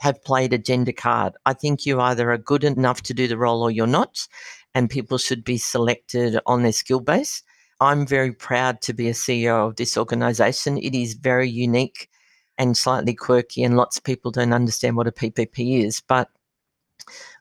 have 0.01 0.23
played 0.25 0.51
a 0.51 0.57
gender 0.57 0.91
card. 0.91 1.33
I 1.45 1.53
think 1.53 1.85
you 1.85 2.01
either 2.01 2.31
are 2.31 2.37
good 2.37 2.65
enough 2.65 3.03
to 3.03 3.13
do 3.13 3.27
the 3.27 3.37
role 3.37 3.61
or 3.61 3.71
you're 3.71 3.87
not, 3.87 4.27
and 4.73 4.89
people 4.89 5.17
should 5.17 5.45
be 5.45 5.57
selected 5.57 6.39
on 6.45 6.63
their 6.63 6.73
skill 6.73 6.99
base. 6.99 7.41
I'm 7.79 8.05
very 8.05 8.33
proud 8.33 8.81
to 8.81 8.93
be 8.93 9.07
a 9.07 9.13
CEO 9.13 9.67
of 9.67 9.77
this 9.77 9.97
organization. 9.97 10.77
It 10.77 10.93
is 10.93 11.13
very 11.13 11.49
unique 11.49 12.09
and 12.57 12.77
slightly 12.77 13.13
quirky, 13.13 13.63
and 13.63 13.77
lots 13.77 13.97
of 13.97 14.03
people 14.03 14.31
don't 14.31 14.53
understand 14.53 14.97
what 14.97 15.07
a 15.07 15.11
PPP 15.11 15.85
is. 15.85 16.01
But 16.01 16.29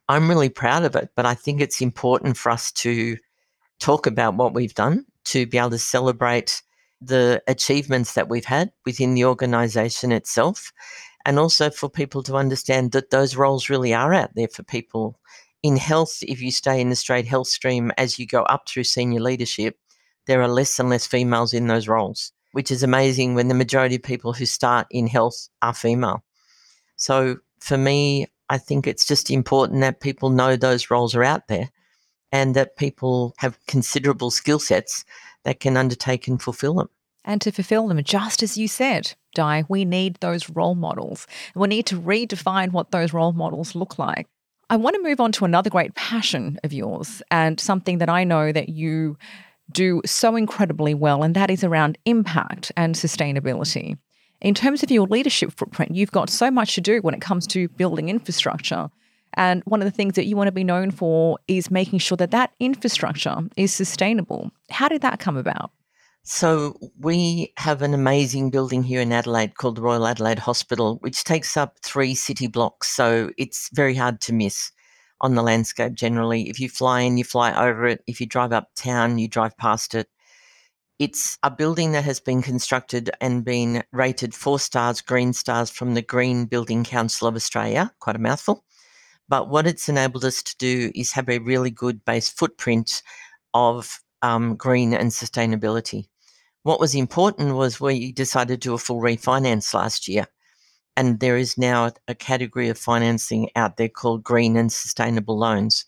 I'm 0.08 0.28
really 0.28 0.50
proud 0.50 0.84
of 0.84 0.96
it, 0.96 1.10
but 1.16 1.26
I 1.26 1.34
think 1.34 1.60
it's 1.60 1.80
important 1.80 2.36
for 2.36 2.50
us 2.50 2.70
to 2.72 3.16
talk 3.80 4.06
about 4.06 4.34
what 4.34 4.54
we've 4.54 4.74
done, 4.74 5.06
to 5.26 5.46
be 5.46 5.58
able 5.58 5.70
to 5.70 5.78
celebrate 5.78 6.62
the 7.00 7.42
achievements 7.48 8.14
that 8.14 8.28
we've 8.28 8.44
had 8.44 8.70
within 8.84 9.14
the 9.14 9.24
organization 9.24 10.12
itself, 10.12 10.72
and 11.24 11.38
also 11.38 11.70
for 11.70 11.88
people 11.88 12.22
to 12.24 12.36
understand 12.36 12.92
that 12.92 13.10
those 13.10 13.36
roles 13.36 13.70
really 13.70 13.94
are 13.94 14.12
out 14.12 14.30
there 14.34 14.48
for 14.48 14.62
people. 14.62 15.18
In 15.62 15.76
health, 15.76 16.18
if 16.22 16.42
you 16.42 16.50
stay 16.50 16.80
in 16.80 16.90
the 16.90 16.96
straight 16.96 17.26
health 17.26 17.48
stream 17.48 17.90
as 17.96 18.18
you 18.18 18.26
go 18.26 18.42
up 18.42 18.68
through 18.68 18.84
senior 18.84 19.20
leadership, 19.20 19.78
there 20.26 20.42
are 20.42 20.48
less 20.48 20.78
and 20.78 20.90
less 20.90 21.06
females 21.06 21.54
in 21.54 21.66
those 21.66 21.88
roles, 21.88 22.32
which 22.52 22.70
is 22.70 22.82
amazing 22.82 23.34
when 23.34 23.48
the 23.48 23.54
majority 23.54 23.96
of 23.96 24.02
people 24.02 24.34
who 24.34 24.46
start 24.46 24.86
in 24.90 25.06
health 25.06 25.48
are 25.62 25.74
female. 25.74 26.22
So 26.96 27.36
for 27.60 27.78
me, 27.78 28.26
I 28.48 28.58
think 28.58 28.86
it's 28.86 29.06
just 29.06 29.30
important 29.30 29.80
that 29.80 30.00
people 30.00 30.30
know 30.30 30.56
those 30.56 30.90
roles 30.90 31.14
are 31.14 31.24
out 31.24 31.48
there 31.48 31.70
and 32.30 32.54
that 32.56 32.76
people 32.76 33.34
have 33.38 33.58
considerable 33.66 34.30
skill 34.30 34.58
sets 34.58 35.04
that 35.44 35.60
can 35.60 35.76
undertake 35.76 36.26
and 36.28 36.40
fulfill 36.40 36.74
them. 36.74 36.88
And 37.24 37.40
to 37.40 37.52
fulfill 37.52 37.88
them, 37.88 38.02
just 38.02 38.42
as 38.42 38.58
you 38.58 38.68
said, 38.68 39.14
Di, 39.34 39.64
we 39.68 39.84
need 39.84 40.16
those 40.16 40.50
role 40.50 40.74
models. 40.74 41.26
We 41.54 41.68
need 41.68 41.86
to 41.86 42.00
redefine 42.00 42.72
what 42.72 42.90
those 42.90 43.12
role 43.12 43.32
models 43.32 43.74
look 43.74 43.98
like. 43.98 44.26
I 44.68 44.76
want 44.76 44.96
to 44.96 45.02
move 45.02 45.20
on 45.20 45.32
to 45.32 45.44
another 45.44 45.70
great 45.70 45.94
passion 45.94 46.58
of 46.64 46.72
yours 46.72 47.22
and 47.30 47.58
something 47.60 47.98
that 47.98 48.08
I 48.08 48.24
know 48.24 48.52
that 48.52 48.68
you 48.68 49.16
do 49.70 50.02
so 50.04 50.36
incredibly 50.36 50.94
well, 50.94 51.22
and 51.22 51.34
that 51.34 51.50
is 51.50 51.64
around 51.64 51.98
impact 52.04 52.72
and 52.76 52.94
sustainability. 52.94 53.96
In 54.44 54.52
terms 54.52 54.82
of 54.82 54.90
your 54.90 55.06
leadership 55.06 55.52
footprint, 55.52 55.94
you've 55.94 56.12
got 56.12 56.28
so 56.28 56.50
much 56.50 56.74
to 56.74 56.82
do 56.82 56.98
when 56.98 57.14
it 57.14 57.22
comes 57.22 57.46
to 57.46 57.66
building 57.68 58.10
infrastructure. 58.10 58.90
And 59.32 59.62
one 59.64 59.80
of 59.80 59.86
the 59.86 59.90
things 59.90 60.16
that 60.16 60.26
you 60.26 60.36
want 60.36 60.48
to 60.48 60.52
be 60.52 60.62
known 60.62 60.90
for 60.90 61.38
is 61.48 61.70
making 61.70 62.00
sure 62.00 62.16
that 62.18 62.30
that 62.32 62.52
infrastructure 62.60 63.38
is 63.56 63.72
sustainable. 63.72 64.50
How 64.68 64.88
did 64.88 65.00
that 65.00 65.18
come 65.18 65.38
about? 65.38 65.70
So, 66.24 66.78
we 67.00 67.54
have 67.56 67.80
an 67.80 67.94
amazing 67.94 68.50
building 68.50 68.82
here 68.82 69.00
in 69.00 69.12
Adelaide 69.12 69.56
called 69.56 69.76
the 69.76 69.82
Royal 69.82 70.06
Adelaide 70.06 70.38
Hospital, 70.40 70.98
which 71.00 71.24
takes 71.24 71.56
up 71.56 71.78
three 71.82 72.14
city 72.14 72.46
blocks. 72.46 72.88
So, 72.88 73.30
it's 73.38 73.70
very 73.72 73.94
hard 73.94 74.20
to 74.22 74.34
miss 74.34 74.70
on 75.22 75.36
the 75.36 75.42
landscape 75.42 75.94
generally. 75.94 76.50
If 76.50 76.60
you 76.60 76.68
fly 76.68 77.00
in, 77.00 77.16
you 77.16 77.24
fly 77.24 77.54
over 77.66 77.86
it. 77.86 78.02
If 78.06 78.20
you 78.20 78.26
drive 78.26 78.52
uptown, 78.52 79.18
you 79.18 79.26
drive 79.26 79.56
past 79.56 79.94
it. 79.94 80.08
It's 81.00 81.38
a 81.42 81.50
building 81.50 81.90
that 81.92 82.04
has 82.04 82.20
been 82.20 82.40
constructed 82.40 83.10
and 83.20 83.44
been 83.44 83.82
rated 83.92 84.32
four 84.32 84.60
stars, 84.60 85.00
green 85.00 85.32
stars 85.32 85.68
from 85.68 85.94
the 85.94 86.02
Green 86.02 86.46
Building 86.46 86.84
Council 86.84 87.26
of 87.26 87.34
Australia. 87.34 87.92
Quite 87.98 88.14
a 88.14 88.20
mouthful. 88.20 88.64
But 89.28 89.48
what 89.48 89.66
it's 89.66 89.88
enabled 89.88 90.24
us 90.24 90.40
to 90.44 90.56
do 90.56 90.92
is 90.94 91.10
have 91.10 91.28
a 91.28 91.38
really 91.38 91.70
good 91.70 92.04
base 92.04 92.30
footprint 92.30 93.02
of 93.54 94.00
um, 94.22 94.54
green 94.54 94.94
and 94.94 95.10
sustainability. 95.10 96.06
What 96.62 96.78
was 96.78 96.94
important 96.94 97.56
was 97.56 97.80
we 97.80 98.12
decided 98.12 98.62
to 98.62 98.68
do 98.68 98.74
a 98.74 98.78
full 98.78 99.00
refinance 99.00 99.74
last 99.74 100.06
year. 100.06 100.28
And 100.96 101.18
there 101.18 101.36
is 101.36 101.58
now 101.58 101.90
a 102.06 102.14
category 102.14 102.68
of 102.68 102.78
financing 102.78 103.50
out 103.56 103.78
there 103.78 103.88
called 103.88 104.22
green 104.22 104.56
and 104.56 104.72
sustainable 104.72 105.36
loans. 105.36 105.86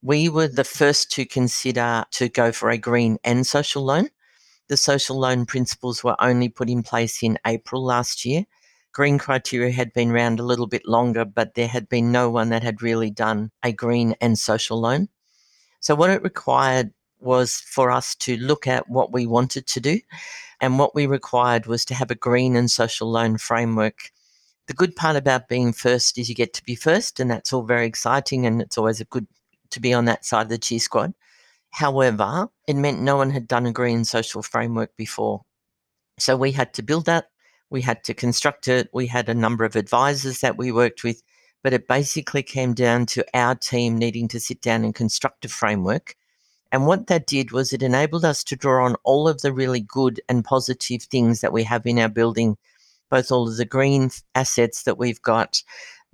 We 0.00 0.28
were 0.28 0.46
the 0.46 0.62
first 0.62 1.10
to 1.12 1.24
consider 1.24 2.04
to 2.12 2.28
go 2.28 2.52
for 2.52 2.70
a 2.70 2.78
green 2.78 3.18
and 3.24 3.44
social 3.44 3.84
loan. 3.84 4.10
The 4.68 4.76
social 4.76 5.18
loan 5.18 5.46
principles 5.46 6.02
were 6.02 6.16
only 6.20 6.48
put 6.48 6.70
in 6.70 6.82
place 6.82 7.22
in 7.22 7.38
April 7.46 7.84
last 7.84 8.24
year. 8.24 8.44
Green 8.92 9.18
criteria 9.18 9.72
had 9.72 9.92
been 9.92 10.10
around 10.10 10.40
a 10.40 10.44
little 10.44 10.66
bit 10.66 10.86
longer, 10.86 11.24
but 11.24 11.54
there 11.54 11.68
had 11.68 11.88
been 11.88 12.12
no 12.12 12.30
one 12.30 12.48
that 12.50 12.62
had 12.62 12.80
really 12.80 13.10
done 13.10 13.50
a 13.62 13.72
green 13.72 14.14
and 14.20 14.38
social 14.38 14.80
loan. 14.80 15.08
So, 15.80 15.94
what 15.94 16.10
it 16.10 16.22
required 16.22 16.92
was 17.20 17.60
for 17.60 17.90
us 17.90 18.14
to 18.14 18.36
look 18.36 18.66
at 18.66 18.88
what 18.88 19.12
we 19.12 19.26
wanted 19.26 19.66
to 19.66 19.80
do. 19.80 20.00
And 20.60 20.78
what 20.78 20.94
we 20.94 21.06
required 21.06 21.66
was 21.66 21.84
to 21.86 21.94
have 21.94 22.10
a 22.10 22.14
green 22.14 22.56
and 22.56 22.70
social 22.70 23.10
loan 23.10 23.38
framework. 23.38 24.10
The 24.66 24.74
good 24.74 24.96
part 24.96 25.16
about 25.16 25.48
being 25.48 25.72
first 25.72 26.16
is 26.16 26.28
you 26.28 26.34
get 26.34 26.54
to 26.54 26.64
be 26.64 26.74
first, 26.74 27.20
and 27.20 27.30
that's 27.30 27.52
all 27.52 27.64
very 27.64 27.86
exciting, 27.86 28.46
and 28.46 28.62
it's 28.62 28.78
always 28.78 29.00
a 29.00 29.04
good 29.04 29.26
to 29.70 29.80
be 29.80 29.92
on 29.92 30.04
that 30.06 30.24
side 30.24 30.42
of 30.42 30.48
the 30.48 30.58
cheer 30.58 30.78
squad. 30.78 31.12
However, 31.74 32.50
it 32.68 32.76
meant 32.76 33.00
no 33.00 33.16
one 33.16 33.30
had 33.30 33.48
done 33.48 33.66
a 33.66 33.72
green 33.72 34.04
social 34.04 34.42
framework 34.42 34.96
before. 34.96 35.42
So 36.20 36.36
we 36.36 36.52
had 36.52 36.72
to 36.74 36.82
build 36.82 37.06
that, 37.06 37.30
we 37.68 37.82
had 37.82 38.04
to 38.04 38.14
construct 38.14 38.68
it, 38.68 38.88
we 38.92 39.08
had 39.08 39.28
a 39.28 39.34
number 39.34 39.64
of 39.64 39.74
advisors 39.74 40.40
that 40.40 40.56
we 40.56 40.70
worked 40.70 41.02
with, 41.02 41.20
but 41.64 41.72
it 41.72 41.88
basically 41.88 42.44
came 42.44 42.74
down 42.74 43.06
to 43.06 43.26
our 43.34 43.56
team 43.56 43.98
needing 43.98 44.28
to 44.28 44.38
sit 44.38 44.60
down 44.60 44.84
and 44.84 44.94
construct 44.94 45.44
a 45.44 45.48
framework. 45.48 46.14
And 46.70 46.86
what 46.86 47.08
that 47.08 47.26
did 47.26 47.50
was 47.50 47.72
it 47.72 47.82
enabled 47.82 48.24
us 48.24 48.44
to 48.44 48.56
draw 48.56 48.84
on 48.84 48.94
all 49.02 49.26
of 49.26 49.40
the 49.40 49.52
really 49.52 49.80
good 49.80 50.20
and 50.28 50.44
positive 50.44 51.02
things 51.02 51.40
that 51.40 51.52
we 51.52 51.64
have 51.64 51.86
in 51.86 51.98
our 51.98 52.08
building, 52.08 52.56
both 53.10 53.32
all 53.32 53.48
of 53.48 53.56
the 53.56 53.64
green 53.64 54.10
assets 54.36 54.84
that 54.84 54.96
we've 54.96 55.22
got, 55.22 55.60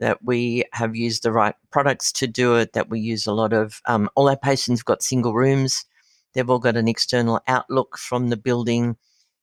that 0.00 0.24
we 0.24 0.64
have 0.72 0.96
used 0.96 1.22
the 1.22 1.30
right 1.30 1.54
products 1.70 2.10
to 2.10 2.26
do 2.26 2.56
it, 2.56 2.72
that 2.72 2.88
we 2.88 2.98
use 2.98 3.26
a 3.26 3.32
lot 3.32 3.52
of, 3.52 3.82
um, 3.84 4.08
all 4.16 4.28
our 4.30 4.36
patients 4.36 4.80
have 4.80 4.86
got 4.86 5.02
single 5.02 5.34
rooms. 5.34 5.84
They've 6.32 6.48
all 6.48 6.58
got 6.58 6.76
an 6.76 6.88
external 6.88 7.40
outlook 7.46 7.98
from 7.98 8.30
the 8.30 8.36
building. 8.36 8.96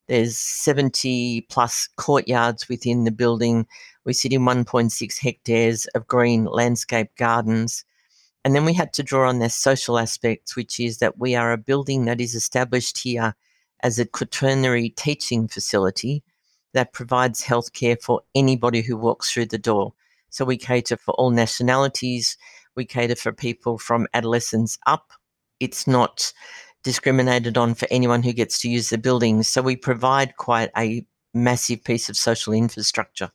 There's 0.08 0.36
70 0.36 1.42
plus 1.42 1.88
courtyards 1.96 2.68
within 2.68 3.04
the 3.04 3.12
building. 3.12 3.66
We 4.04 4.12
sit 4.12 4.32
in 4.32 4.42
1.6 4.42 5.18
hectares 5.20 5.86
of 5.94 6.08
green 6.08 6.44
landscape 6.44 7.14
gardens. 7.16 7.84
And 8.44 8.54
then 8.54 8.64
we 8.64 8.74
had 8.74 8.92
to 8.94 9.02
draw 9.04 9.28
on 9.28 9.38
their 9.38 9.50
social 9.50 9.98
aspects, 9.98 10.56
which 10.56 10.80
is 10.80 10.98
that 10.98 11.18
we 11.18 11.36
are 11.36 11.52
a 11.52 11.58
building 11.58 12.06
that 12.06 12.20
is 12.20 12.34
established 12.34 12.98
here 12.98 13.34
as 13.82 13.98
a 13.98 14.06
quaternary 14.06 14.90
teaching 14.90 15.46
facility 15.46 16.24
that 16.74 16.92
provides 16.92 17.42
healthcare 17.42 18.00
for 18.02 18.22
anybody 18.34 18.82
who 18.82 18.96
walks 18.96 19.30
through 19.30 19.46
the 19.46 19.58
door. 19.58 19.92
So 20.30 20.44
we 20.44 20.56
cater 20.56 20.96
for 20.96 21.12
all 21.14 21.30
nationalities. 21.30 22.36
We 22.76 22.84
cater 22.84 23.16
for 23.16 23.32
people 23.32 23.78
from 23.78 24.06
adolescents 24.14 24.78
up. 24.86 25.12
It's 25.60 25.86
not 25.86 26.32
discriminated 26.84 27.58
on 27.58 27.74
for 27.74 27.88
anyone 27.90 28.22
who 28.22 28.32
gets 28.32 28.60
to 28.60 28.70
use 28.70 28.90
the 28.90 28.98
buildings. 28.98 29.48
So 29.48 29.62
we 29.62 29.76
provide 29.76 30.36
quite 30.36 30.70
a 30.76 31.04
massive 31.34 31.84
piece 31.84 32.08
of 32.08 32.16
social 32.16 32.52
infrastructure. 32.52 33.30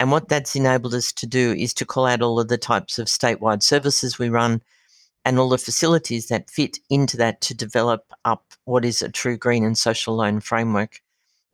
And 0.00 0.12
what 0.12 0.28
that's 0.28 0.54
enabled 0.54 0.94
us 0.94 1.12
to 1.14 1.26
do 1.26 1.52
is 1.52 1.74
to 1.74 1.84
call 1.84 2.06
out 2.06 2.22
all 2.22 2.38
of 2.38 2.48
the 2.48 2.58
types 2.58 2.98
of 2.98 3.06
statewide 3.06 3.62
services 3.62 4.18
we 4.18 4.28
run 4.28 4.62
and 5.24 5.38
all 5.38 5.48
the 5.48 5.58
facilities 5.58 6.28
that 6.28 6.50
fit 6.50 6.78
into 6.88 7.16
that 7.16 7.40
to 7.42 7.54
develop 7.54 8.12
up 8.24 8.44
what 8.64 8.84
is 8.84 9.02
a 9.02 9.08
true 9.08 9.36
green 9.36 9.64
and 9.64 9.76
social 9.76 10.14
loan 10.14 10.40
framework. 10.40 11.00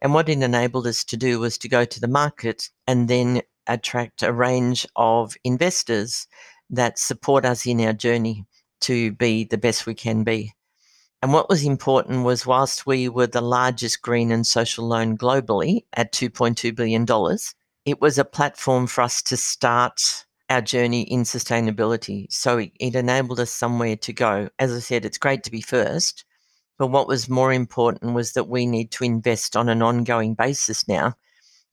And 0.02 0.12
what 0.12 0.28
it 0.28 0.42
enabled 0.42 0.86
us 0.86 1.02
to 1.04 1.16
do 1.16 1.38
was 1.38 1.56
to 1.58 1.68
go 1.68 1.86
to 1.86 2.00
the 2.00 2.08
market 2.08 2.68
and 2.86 3.08
then 3.08 3.40
attract 3.66 4.22
a 4.22 4.32
range 4.32 4.86
of 4.96 5.36
investors 5.44 6.26
that 6.70 6.98
support 6.98 7.44
us 7.44 7.66
in 7.66 7.80
our 7.80 7.92
journey 7.92 8.46
to 8.80 9.12
be 9.12 9.44
the 9.44 9.58
best 9.58 9.86
we 9.86 9.94
can 9.94 10.24
be. 10.24 10.52
And 11.22 11.32
what 11.32 11.48
was 11.48 11.64
important 11.64 12.24
was 12.24 12.46
whilst 12.46 12.86
we 12.86 13.08
were 13.08 13.26
the 13.26 13.40
largest 13.40 14.02
green 14.02 14.30
and 14.30 14.46
social 14.46 14.86
loan 14.86 15.16
globally 15.16 15.84
at 15.94 16.12
$2.2 16.12 16.74
billion, 16.74 17.06
it 17.86 18.00
was 18.00 18.18
a 18.18 18.24
platform 18.26 18.86
for 18.86 19.02
us 19.02 19.22
to 19.22 19.36
start 19.36 20.26
our 20.50 20.60
journey 20.60 21.02
in 21.02 21.22
sustainability. 21.22 22.26
So 22.30 22.58
it, 22.58 22.72
it 22.78 22.94
enabled 22.94 23.40
us 23.40 23.50
somewhere 23.50 23.96
to 23.96 24.12
go. 24.12 24.50
As 24.58 24.72
I 24.72 24.80
said, 24.80 25.06
it's 25.06 25.16
great 25.16 25.42
to 25.44 25.50
be 25.50 25.62
first, 25.62 26.26
but 26.78 26.88
what 26.88 27.08
was 27.08 27.28
more 27.28 27.52
important 27.52 28.12
was 28.12 28.32
that 28.32 28.48
we 28.48 28.66
need 28.66 28.90
to 28.92 29.04
invest 29.04 29.56
on 29.56 29.70
an 29.70 29.80
ongoing 29.80 30.34
basis 30.34 30.86
now 30.86 31.14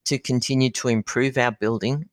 to 0.05 0.19
continue 0.19 0.71
to 0.71 0.87
improve 0.87 1.37
our 1.37 1.51
building 1.51 2.09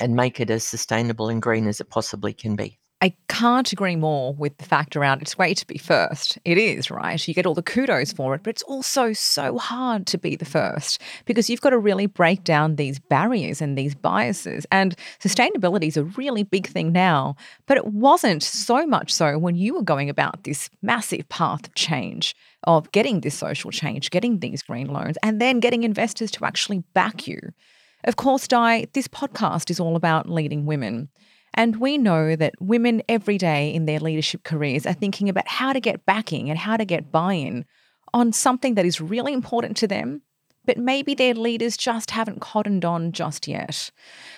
and 0.00 0.14
make 0.14 0.40
it 0.40 0.50
as 0.50 0.64
sustainable 0.64 1.28
and 1.28 1.42
green 1.42 1.66
as 1.66 1.80
it 1.80 1.90
possibly 1.90 2.32
can 2.32 2.56
be. 2.56 2.78
I 3.00 3.14
can't 3.28 3.72
agree 3.72 3.94
more 3.94 4.34
with 4.34 4.58
the 4.58 4.64
fact 4.64 4.96
around 4.96 5.22
it's 5.22 5.36
great 5.36 5.56
to 5.58 5.66
be 5.66 5.78
first. 5.78 6.36
It 6.44 6.58
is, 6.58 6.90
right? 6.90 7.28
You 7.28 7.32
get 7.32 7.46
all 7.46 7.54
the 7.54 7.62
kudos 7.62 8.12
for 8.12 8.34
it, 8.34 8.42
but 8.42 8.50
it's 8.50 8.62
also 8.64 9.12
so 9.12 9.56
hard 9.56 10.08
to 10.08 10.18
be 10.18 10.34
the 10.34 10.44
first 10.44 11.00
because 11.24 11.48
you've 11.48 11.60
got 11.60 11.70
to 11.70 11.78
really 11.78 12.06
break 12.06 12.42
down 12.42 12.74
these 12.74 12.98
barriers 12.98 13.62
and 13.62 13.78
these 13.78 13.94
biases. 13.94 14.66
And 14.72 14.96
sustainability 15.20 15.86
is 15.86 15.96
a 15.96 16.04
really 16.04 16.42
big 16.42 16.66
thing 16.66 16.90
now, 16.90 17.36
but 17.66 17.76
it 17.76 17.86
wasn't 17.86 18.42
so 18.42 18.84
much 18.84 19.14
so 19.14 19.38
when 19.38 19.54
you 19.54 19.74
were 19.74 19.82
going 19.82 20.10
about 20.10 20.42
this 20.42 20.68
massive 20.82 21.28
path 21.28 21.68
of 21.68 21.74
change, 21.76 22.34
of 22.64 22.90
getting 22.90 23.20
this 23.20 23.38
social 23.38 23.70
change, 23.70 24.10
getting 24.10 24.40
these 24.40 24.62
green 24.64 24.88
loans, 24.88 25.16
and 25.22 25.40
then 25.40 25.60
getting 25.60 25.84
investors 25.84 26.32
to 26.32 26.44
actually 26.44 26.82
back 26.94 27.28
you. 27.28 27.38
Of 28.02 28.16
course, 28.16 28.48
Di, 28.48 28.86
this 28.92 29.06
podcast 29.06 29.70
is 29.70 29.78
all 29.78 29.94
about 29.94 30.28
leading 30.28 30.66
women. 30.66 31.10
And 31.58 31.74
we 31.80 31.98
know 31.98 32.36
that 32.36 32.54
women 32.60 33.02
every 33.08 33.36
day 33.36 33.74
in 33.74 33.84
their 33.84 33.98
leadership 33.98 34.44
careers 34.44 34.86
are 34.86 34.92
thinking 34.92 35.28
about 35.28 35.48
how 35.48 35.72
to 35.72 35.80
get 35.80 36.06
backing 36.06 36.48
and 36.50 36.56
how 36.56 36.76
to 36.76 36.84
get 36.84 37.10
buy 37.10 37.32
in 37.32 37.64
on 38.14 38.32
something 38.32 38.76
that 38.76 38.86
is 38.86 39.00
really 39.00 39.32
important 39.32 39.76
to 39.78 39.88
them, 39.88 40.22
but 40.64 40.78
maybe 40.78 41.16
their 41.16 41.34
leaders 41.34 41.76
just 41.76 42.12
haven't 42.12 42.40
cottoned 42.40 42.84
on 42.84 43.10
just 43.10 43.48
yet. 43.48 43.90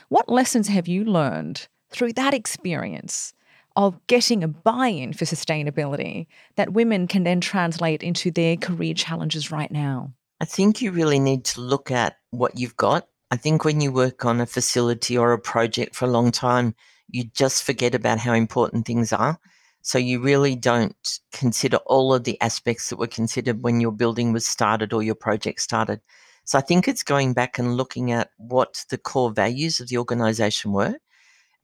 What 0.08 0.30
lessons 0.30 0.68
have 0.68 0.88
you 0.88 1.04
learned 1.04 1.68
through 1.90 2.14
that 2.14 2.32
experience 2.32 3.34
of 3.76 4.00
getting 4.06 4.42
a 4.42 4.48
buy 4.48 4.86
in 4.88 5.12
for 5.12 5.26
sustainability 5.26 6.26
that 6.56 6.72
women 6.72 7.06
can 7.06 7.24
then 7.24 7.42
translate 7.42 8.02
into 8.02 8.30
their 8.30 8.56
career 8.56 8.94
challenges 8.94 9.50
right 9.50 9.70
now? 9.70 10.10
I 10.40 10.46
think 10.46 10.80
you 10.80 10.90
really 10.90 11.18
need 11.18 11.44
to 11.44 11.60
look 11.60 11.90
at 11.90 12.16
what 12.30 12.58
you've 12.58 12.78
got. 12.78 13.08
I 13.30 13.36
think 13.36 13.66
when 13.66 13.82
you 13.82 13.92
work 13.92 14.24
on 14.24 14.40
a 14.40 14.46
facility 14.46 15.18
or 15.18 15.32
a 15.32 15.38
project 15.38 15.94
for 15.94 16.06
a 16.06 16.10
long 16.10 16.32
time, 16.32 16.74
you 17.12 17.24
just 17.24 17.64
forget 17.64 17.94
about 17.94 18.18
how 18.18 18.32
important 18.32 18.86
things 18.86 19.12
are. 19.12 19.38
So 19.82 19.98
you 19.98 20.20
really 20.20 20.56
don't 20.56 21.18
consider 21.32 21.78
all 21.86 22.12
of 22.12 22.24
the 22.24 22.40
aspects 22.40 22.90
that 22.90 22.98
were 22.98 23.06
considered 23.06 23.62
when 23.62 23.80
your 23.80 23.92
building 23.92 24.32
was 24.32 24.46
started 24.46 24.92
or 24.92 25.02
your 25.02 25.14
project 25.14 25.60
started. 25.60 26.00
So 26.44 26.58
I 26.58 26.62
think 26.62 26.86
it's 26.86 27.02
going 27.02 27.32
back 27.32 27.58
and 27.58 27.76
looking 27.76 28.12
at 28.12 28.30
what 28.36 28.84
the 28.90 28.98
core 28.98 29.30
values 29.30 29.80
of 29.80 29.88
the 29.88 29.98
organization 29.98 30.72
were. 30.72 30.96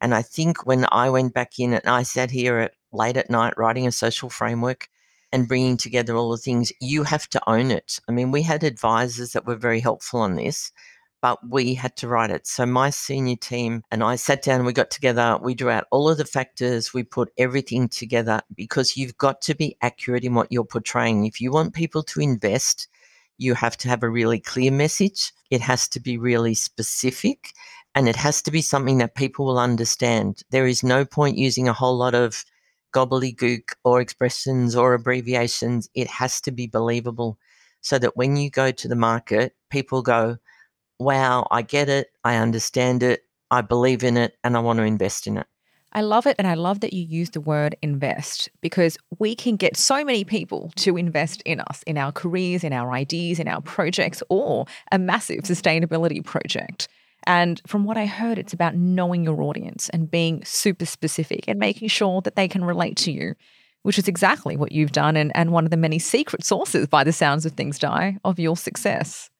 And 0.00 0.14
I 0.14 0.22
think 0.22 0.66
when 0.66 0.86
I 0.92 1.10
went 1.10 1.34
back 1.34 1.58
in 1.58 1.72
and 1.72 1.86
I 1.86 2.02
sat 2.04 2.30
here 2.30 2.58
at 2.58 2.72
late 2.92 3.16
at 3.16 3.30
night 3.30 3.54
writing 3.56 3.86
a 3.86 3.92
social 3.92 4.30
framework 4.30 4.88
and 5.32 5.48
bringing 5.48 5.76
together 5.76 6.14
all 6.16 6.30
the 6.30 6.38
things, 6.38 6.72
you 6.80 7.02
have 7.02 7.28
to 7.30 7.40
own 7.48 7.70
it. 7.70 7.98
I 8.08 8.12
mean, 8.12 8.30
we 8.30 8.42
had 8.42 8.62
advisors 8.62 9.32
that 9.32 9.46
were 9.46 9.56
very 9.56 9.80
helpful 9.80 10.20
on 10.20 10.36
this, 10.36 10.72
but 11.26 11.50
we 11.50 11.74
had 11.74 11.96
to 11.96 12.06
write 12.06 12.30
it. 12.30 12.46
So 12.46 12.64
my 12.64 12.88
senior 12.88 13.34
team 13.34 13.82
and 13.90 14.04
I 14.04 14.14
sat 14.14 14.42
down, 14.42 14.64
we 14.64 14.72
got 14.72 14.92
together, 14.92 15.40
we 15.42 15.56
drew 15.56 15.70
out 15.70 15.88
all 15.90 16.08
of 16.08 16.18
the 16.18 16.24
factors, 16.24 16.94
we 16.94 17.02
put 17.02 17.32
everything 17.36 17.88
together 17.88 18.42
because 18.54 18.96
you've 18.96 19.18
got 19.18 19.42
to 19.42 19.56
be 19.56 19.76
accurate 19.82 20.22
in 20.22 20.36
what 20.36 20.52
you're 20.52 20.62
portraying. 20.62 21.26
If 21.26 21.40
you 21.40 21.50
want 21.50 21.74
people 21.74 22.04
to 22.04 22.20
invest, 22.20 22.86
you 23.38 23.54
have 23.54 23.76
to 23.78 23.88
have 23.88 24.04
a 24.04 24.08
really 24.08 24.38
clear 24.38 24.70
message. 24.70 25.32
It 25.50 25.60
has 25.62 25.88
to 25.88 25.98
be 25.98 26.16
really 26.16 26.54
specific 26.54 27.50
and 27.96 28.08
it 28.08 28.14
has 28.14 28.40
to 28.42 28.52
be 28.52 28.62
something 28.62 28.98
that 28.98 29.16
people 29.16 29.46
will 29.46 29.58
understand. 29.58 30.44
There 30.50 30.68
is 30.68 30.84
no 30.84 31.04
point 31.04 31.38
using 31.38 31.66
a 31.66 31.72
whole 31.72 31.96
lot 31.96 32.14
of 32.14 32.44
gobbledygook 32.94 33.72
or 33.82 34.00
expressions 34.00 34.76
or 34.76 34.94
abbreviations. 34.94 35.90
It 35.92 36.06
has 36.06 36.40
to 36.42 36.52
be 36.52 36.68
believable 36.68 37.36
so 37.80 37.98
that 37.98 38.16
when 38.16 38.36
you 38.36 38.48
go 38.48 38.70
to 38.70 38.86
the 38.86 38.94
market, 38.94 39.56
people 39.70 40.02
go, 40.02 40.38
wow, 40.98 41.46
I 41.50 41.62
get 41.62 41.88
it, 41.88 42.10
I 42.24 42.36
understand 42.36 43.02
it, 43.02 43.22
I 43.50 43.60
believe 43.60 44.04
in 44.04 44.16
it, 44.16 44.36
and 44.42 44.56
I 44.56 44.60
want 44.60 44.78
to 44.78 44.84
invest 44.84 45.26
in 45.26 45.38
it. 45.38 45.46
I 45.92 46.02
love 46.02 46.26
it. 46.26 46.36
And 46.38 46.46
I 46.46 46.54
love 46.54 46.80
that 46.80 46.92
you 46.92 47.02
use 47.02 47.30
the 47.30 47.40
word 47.40 47.74
invest 47.80 48.50
because 48.60 48.98
we 49.18 49.34
can 49.34 49.56
get 49.56 49.78
so 49.78 50.04
many 50.04 50.24
people 50.24 50.70
to 50.76 50.98
invest 50.98 51.40
in 51.46 51.58
us, 51.60 51.82
in 51.86 51.96
our 51.96 52.12
careers, 52.12 52.64
in 52.64 52.74
our 52.74 52.92
ideas, 52.92 53.40
in 53.40 53.48
our 53.48 53.62
projects, 53.62 54.22
or 54.28 54.66
a 54.92 54.98
massive 54.98 55.44
sustainability 55.44 56.22
project. 56.22 56.86
And 57.26 57.62
from 57.66 57.84
what 57.84 57.96
I 57.96 58.04
heard, 58.04 58.38
it's 58.38 58.52
about 58.52 58.74
knowing 58.76 59.24
your 59.24 59.40
audience 59.40 59.88
and 59.88 60.10
being 60.10 60.44
super 60.44 60.84
specific 60.84 61.44
and 61.48 61.58
making 61.58 61.88
sure 61.88 62.20
that 62.20 62.36
they 62.36 62.46
can 62.46 62.62
relate 62.62 62.98
to 62.98 63.10
you, 63.10 63.34
which 63.82 63.98
is 63.98 64.06
exactly 64.06 64.54
what 64.54 64.72
you've 64.72 64.92
done 64.92 65.16
and, 65.16 65.34
and 65.34 65.50
one 65.50 65.64
of 65.64 65.70
the 65.70 65.78
many 65.78 65.98
secret 65.98 66.44
sources, 66.44 66.86
by 66.86 67.04
the 67.04 67.12
sounds 67.12 67.46
of 67.46 67.52
things, 67.52 67.78
Di, 67.78 68.18
of 68.22 68.38
your 68.38 68.56
success. 68.56 69.30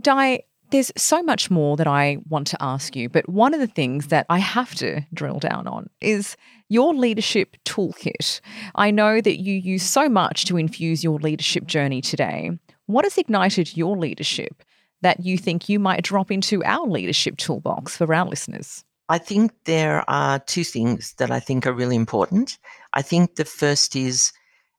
Di, 0.00 0.42
there's 0.72 0.90
so 0.96 1.22
much 1.22 1.50
more 1.50 1.76
that 1.76 1.86
I 1.86 2.18
want 2.28 2.46
to 2.48 2.62
ask 2.62 2.96
you, 2.96 3.08
but 3.08 3.28
one 3.28 3.52
of 3.54 3.60
the 3.60 3.66
things 3.66 4.08
that 4.08 4.26
I 4.28 4.38
have 4.38 4.74
to 4.76 5.02
drill 5.12 5.38
down 5.38 5.66
on 5.66 5.88
is 6.00 6.36
your 6.68 6.94
leadership 6.94 7.56
toolkit. 7.64 8.40
I 8.74 8.90
know 8.90 9.20
that 9.20 9.40
you 9.40 9.54
use 9.54 9.82
so 9.82 10.08
much 10.08 10.46
to 10.46 10.56
infuse 10.56 11.04
your 11.04 11.18
leadership 11.18 11.66
journey 11.66 12.00
today. 12.00 12.58
What 12.86 13.04
has 13.04 13.18
ignited 13.18 13.76
your 13.76 13.96
leadership 13.96 14.62
that 15.02 15.20
you 15.20 15.36
think 15.36 15.68
you 15.68 15.78
might 15.78 16.04
drop 16.04 16.30
into 16.30 16.64
our 16.64 16.86
leadership 16.86 17.36
toolbox 17.36 17.96
for 17.96 18.12
our 18.12 18.26
listeners? 18.26 18.82
I 19.10 19.18
think 19.18 19.52
there 19.66 20.08
are 20.08 20.38
two 20.38 20.64
things 20.64 21.12
that 21.18 21.30
I 21.30 21.38
think 21.38 21.66
are 21.66 21.72
really 21.74 21.96
important. 21.96 22.58
I 22.94 23.02
think 23.02 23.34
the 23.34 23.44
first 23.44 23.94
is, 23.94 24.32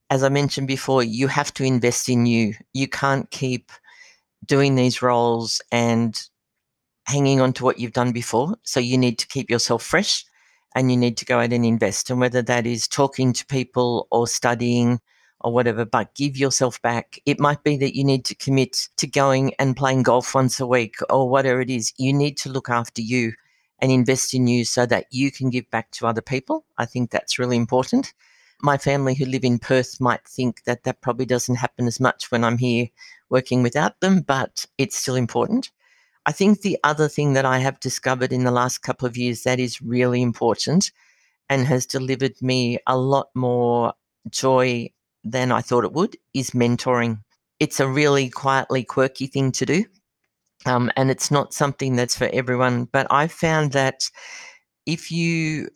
as 0.09 0.23
I 0.23 0.29
mentioned 0.29 0.67
before, 0.67 1.03
you 1.03 1.27
have 1.27 1.53
to 1.53 1.63
invest 1.63 2.09
in 2.09 2.25
you. 2.25 2.55
You 2.73 2.87
can't 2.87 3.29
keep 3.29 3.71
doing 4.45 4.75
these 4.75 5.01
roles 5.01 5.61
and 5.71 6.21
hanging 7.05 7.41
on 7.41 7.53
to 7.53 7.63
what 7.63 7.79
you've 7.79 7.93
done 7.93 8.11
before. 8.11 8.55
So 8.63 8.79
you 8.79 8.97
need 8.97 9.19
to 9.19 9.27
keep 9.27 9.49
yourself 9.49 9.83
fresh 9.83 10.25
and 10.75 10.89
you 10.91 10.97
need 10.97 11.17
to 11.17 11.25
go 11.25 11.39
out 11.39 11.53
and 11.53 11.65
invest. 11.65 12.09
And 12.09 12.19
whether 12.19 12.41
that 12.41 12.65
is 12.65 12.87
talking 12.87 13.33
to 13.33 13.45
people 13.45 14.07
or 14.11 14.27
studying 14.27 14.99
or 15.41 15.51
whatever, 15.53 15.85
but 15.85 16.15
give 16.15 16.37
yourself 16.37 16.81
back. 16.81 17.19
It 17.25 17.39
might 17.39 17.63
be 17.63 17.77
that 17.77 17.95
you 17.95 18.03
need 18.03 18.25
to 18.25 18.35
commit 18.35 18.87
to 18.97 19.07
going 19.07 19.53
and 19.59 19.75
playing 19.75 20.03
golf 20.03 20.33
once 20.33 20.59
a 20.59 20.67
week 20.67 20.95
or 21.09 21.29
whatever 21.29 21.61
it 21.61 21.69
is. 21.69 21.93
You 21.97 22.13
need 22.13 22.37
to 22.37 22.49
look 22.49 22.69
after 22.69 23.01
you 23.01 23.33
and 23.79 23.91
invest 23.91 24.33
in 24.33 24.47
you 24.47 24.63
so 24.63 24.85
that 24.85 25.07
you 25.11 25.31
can 25.31 25.49
give 25.49 25.69
back 25.69 25.91
to 25.91 26.07
other 26.07 26.21
people. 26.21 26.65
I 26.77 26.85
think 26.85 27.11
that's 27.11 27.37
really 27.37 27.57
important 27.57 28.13
my 28.63 28.77
family 28.77 29.13
who 29.13 29.25
live 29.25 29.43
in 29.43 29.59
Perth 29.59 29.99
might 29.99 30.25
think 30.25 30.63
that 30.63 30.83
that 30.83 31.01
probably 31.01 31.25
doesn't 31.25 31.55
happen 31.55 31.85
as 31.85 31.99
much 31.99 32.31
when 32.31 32.43
I'm 32.43 32.57
here 32.57 32.87
working 33.29 33.61
without 33.61 33.99
them, 33.99 34.21
but 34.21 34.65
it's 34.77 34.95
still 34.95 35.15
important. 35.15 35.69
I 36.25 36.31
think 36.31 36.61
the 36.61 36.79
other 36.83 37.09
thing 37.09 37.33
that 37.33 37.45
I 37.45 37.57
have 37.57 37.81
discovered 37.81 38.31
in 38.31 38.45
the 38.45 38.51
last 38.51 38.77
couple 38.77 39.05
of 39.05 39.17
years 39.17 39.43
that 39.43 39.59
is 39.59 39.81
really 39.81 40.21
important 40.21 40.91
and 41.49 41.67
has 41.67 41.85
delivered 41.85 42.41
me 42.41 42.79
a 42.87 42.97
lot 42.97 43.27
more 43.35 43.93
joy 44.29 44.89
than 45.25 45.51
I 45.51 45.59
thought 45.61 45.83
it 45.83 45.91
would 45.91 46.15
is 46.33 46.51
mentoring. 46.51 47.21
It's 47.59 47.81
a 47.81 47.87
really 47.87 48.29
quietly 48.29 48.85
quirky 48.85 49.27
thing 49.27 49.51
to 49.53 49.65
do. 49.65 49.85
Um, 50.65 50.89
and 50.95 51.11
it's 51.11 51.29
not 51.29 51.53
something 51.53 51.97
that's 51.97 52.17
for 52.17 52.29
everyone. 52.31 52.85
But 52.85 53.07
I 53.09 53.27
found 53.27 53.73
that 53.73 54.09
if 54.85 55.11
you 55.11 55.67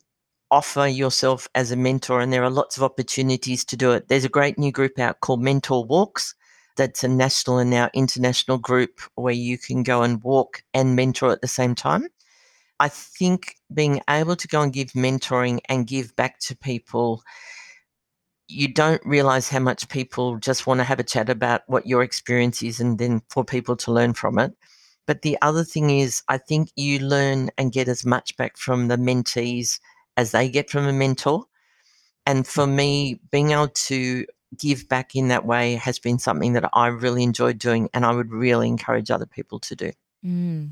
offer 0.50 0.86
yourself 0.86 1.48
as 1.54 1.70
a 1.70 1.76
mentor, 1.76 2.20
and 2.20 2.32
there 2.32 2.44
are 2.44 2.50
lots 2.50 2.76
of 2.76 2.82
opportunities 2.82 3.64
to 3.66 3.76
do 3.76 3.92
it. 3.92 4.08
There's 4.08 4.24
a 4.24 4.30
great 4.30 4.58
new 4.58 4.72
group 4.72 4.98
out 4.98 5.20
called 5.20 5.42
Mentor 5.42 5.84
Walks. 5.84 6.34
That's 6.76 7.02
a 7.02 7.08
national 7.08 7.58
and 7.58 7.70
now 7.70 7.90
international 7.92 8.58
group 8.58 9.00
where 9.16 9.34
you 9.34 9.58
can 9.58 9.82
go 9.82 10.02
and 10.02 10.22
walk 10.22 10.62
and 10.72 10.94
mentor 10.94 11.32
at 11.32 11.40
the 11.40 11.48
same 11.48 11.74
time. 11.74 12.08
I 12.80 12.88
think 12.88 13.56
being 13.74 14.00
able 14.08 14.36
to 14.36 14.48
go 14.48 14.62
and 14.62 14.72
give 14.72 14.92
mentoring 14.92 15.58
and 15.68 15.86
give 15.86 16.14
back 16.14 16.38
to 16.40 16.56
people, 16.56 17.22
you 18.46 18.72
don't 18.72 19.04
realize 19.04 19.48
how 19.48 19.58
much 19.58 19.88
people 19.88 20.38
just 20.38 20.66
want 20.66 20.78
to 20.78 20.84
have 20.84 21.00
a 21.00 21.04
chat 21.04 21.28
about 21.28 21.62
what 21.66 21.86
your 21.86 22.02
experience 22.02 22.62
is 22.62 22.78
and 22.80 22.98
then 22.98 23.22
for 23.28 23.44
people 23.44 23.76
to 23.76 23.92
learn 23.92 24.14
from 24.14 24.38
it. 24.38 24.52
But 25.06 25.22
the 25.22 25.36
other 25.42 25.64
thing 25.64 25.90
is, 25.90 26.22
I 26.28 26.38
think 26.38 26.70
you 26.76 27.00
learn 27.00 27.50
and 27.58 27.72
get 27.72 27.88
as 27.88 28.06
much 28.06 28.36
back 28.36 28.56
from 28.56 28.88
the 28.88 28.96
mentees 28.96 29.80
as 30.18 30.32
they 30.32 30.50
get 30.50 30.68
from 30.68 30.86
a 30.86 30.92
mentor. 30.92 31.44
And 32.26 32.46
for 32.46 32.66
me, 32.66 33.20
being 33.30 33.52
able 33.52 33.68
to 33.68 34.26
give 34.58 34.88
back 34.88 35.14
in 35.14 35.28
that 35.28 35.46
way 35.46 35.76
has 35.76 35.98
been 35.98 36.18
something 36.18 36.54
that 36.54 36.68
I 36.72 36.88
really 36.88 37.22
enjoyed 37.22 37.58
doing 37.58 37.88
and 37.94 38.04
I 38.04 38.12
would 38.12 38.32
really 38.32 38.66
encourage 38.66 39.10
other 39.10 39.26
people 39.26 39.60
to 39.60 39.76
do. 39.76 39.92
Mm. 40.26 40.70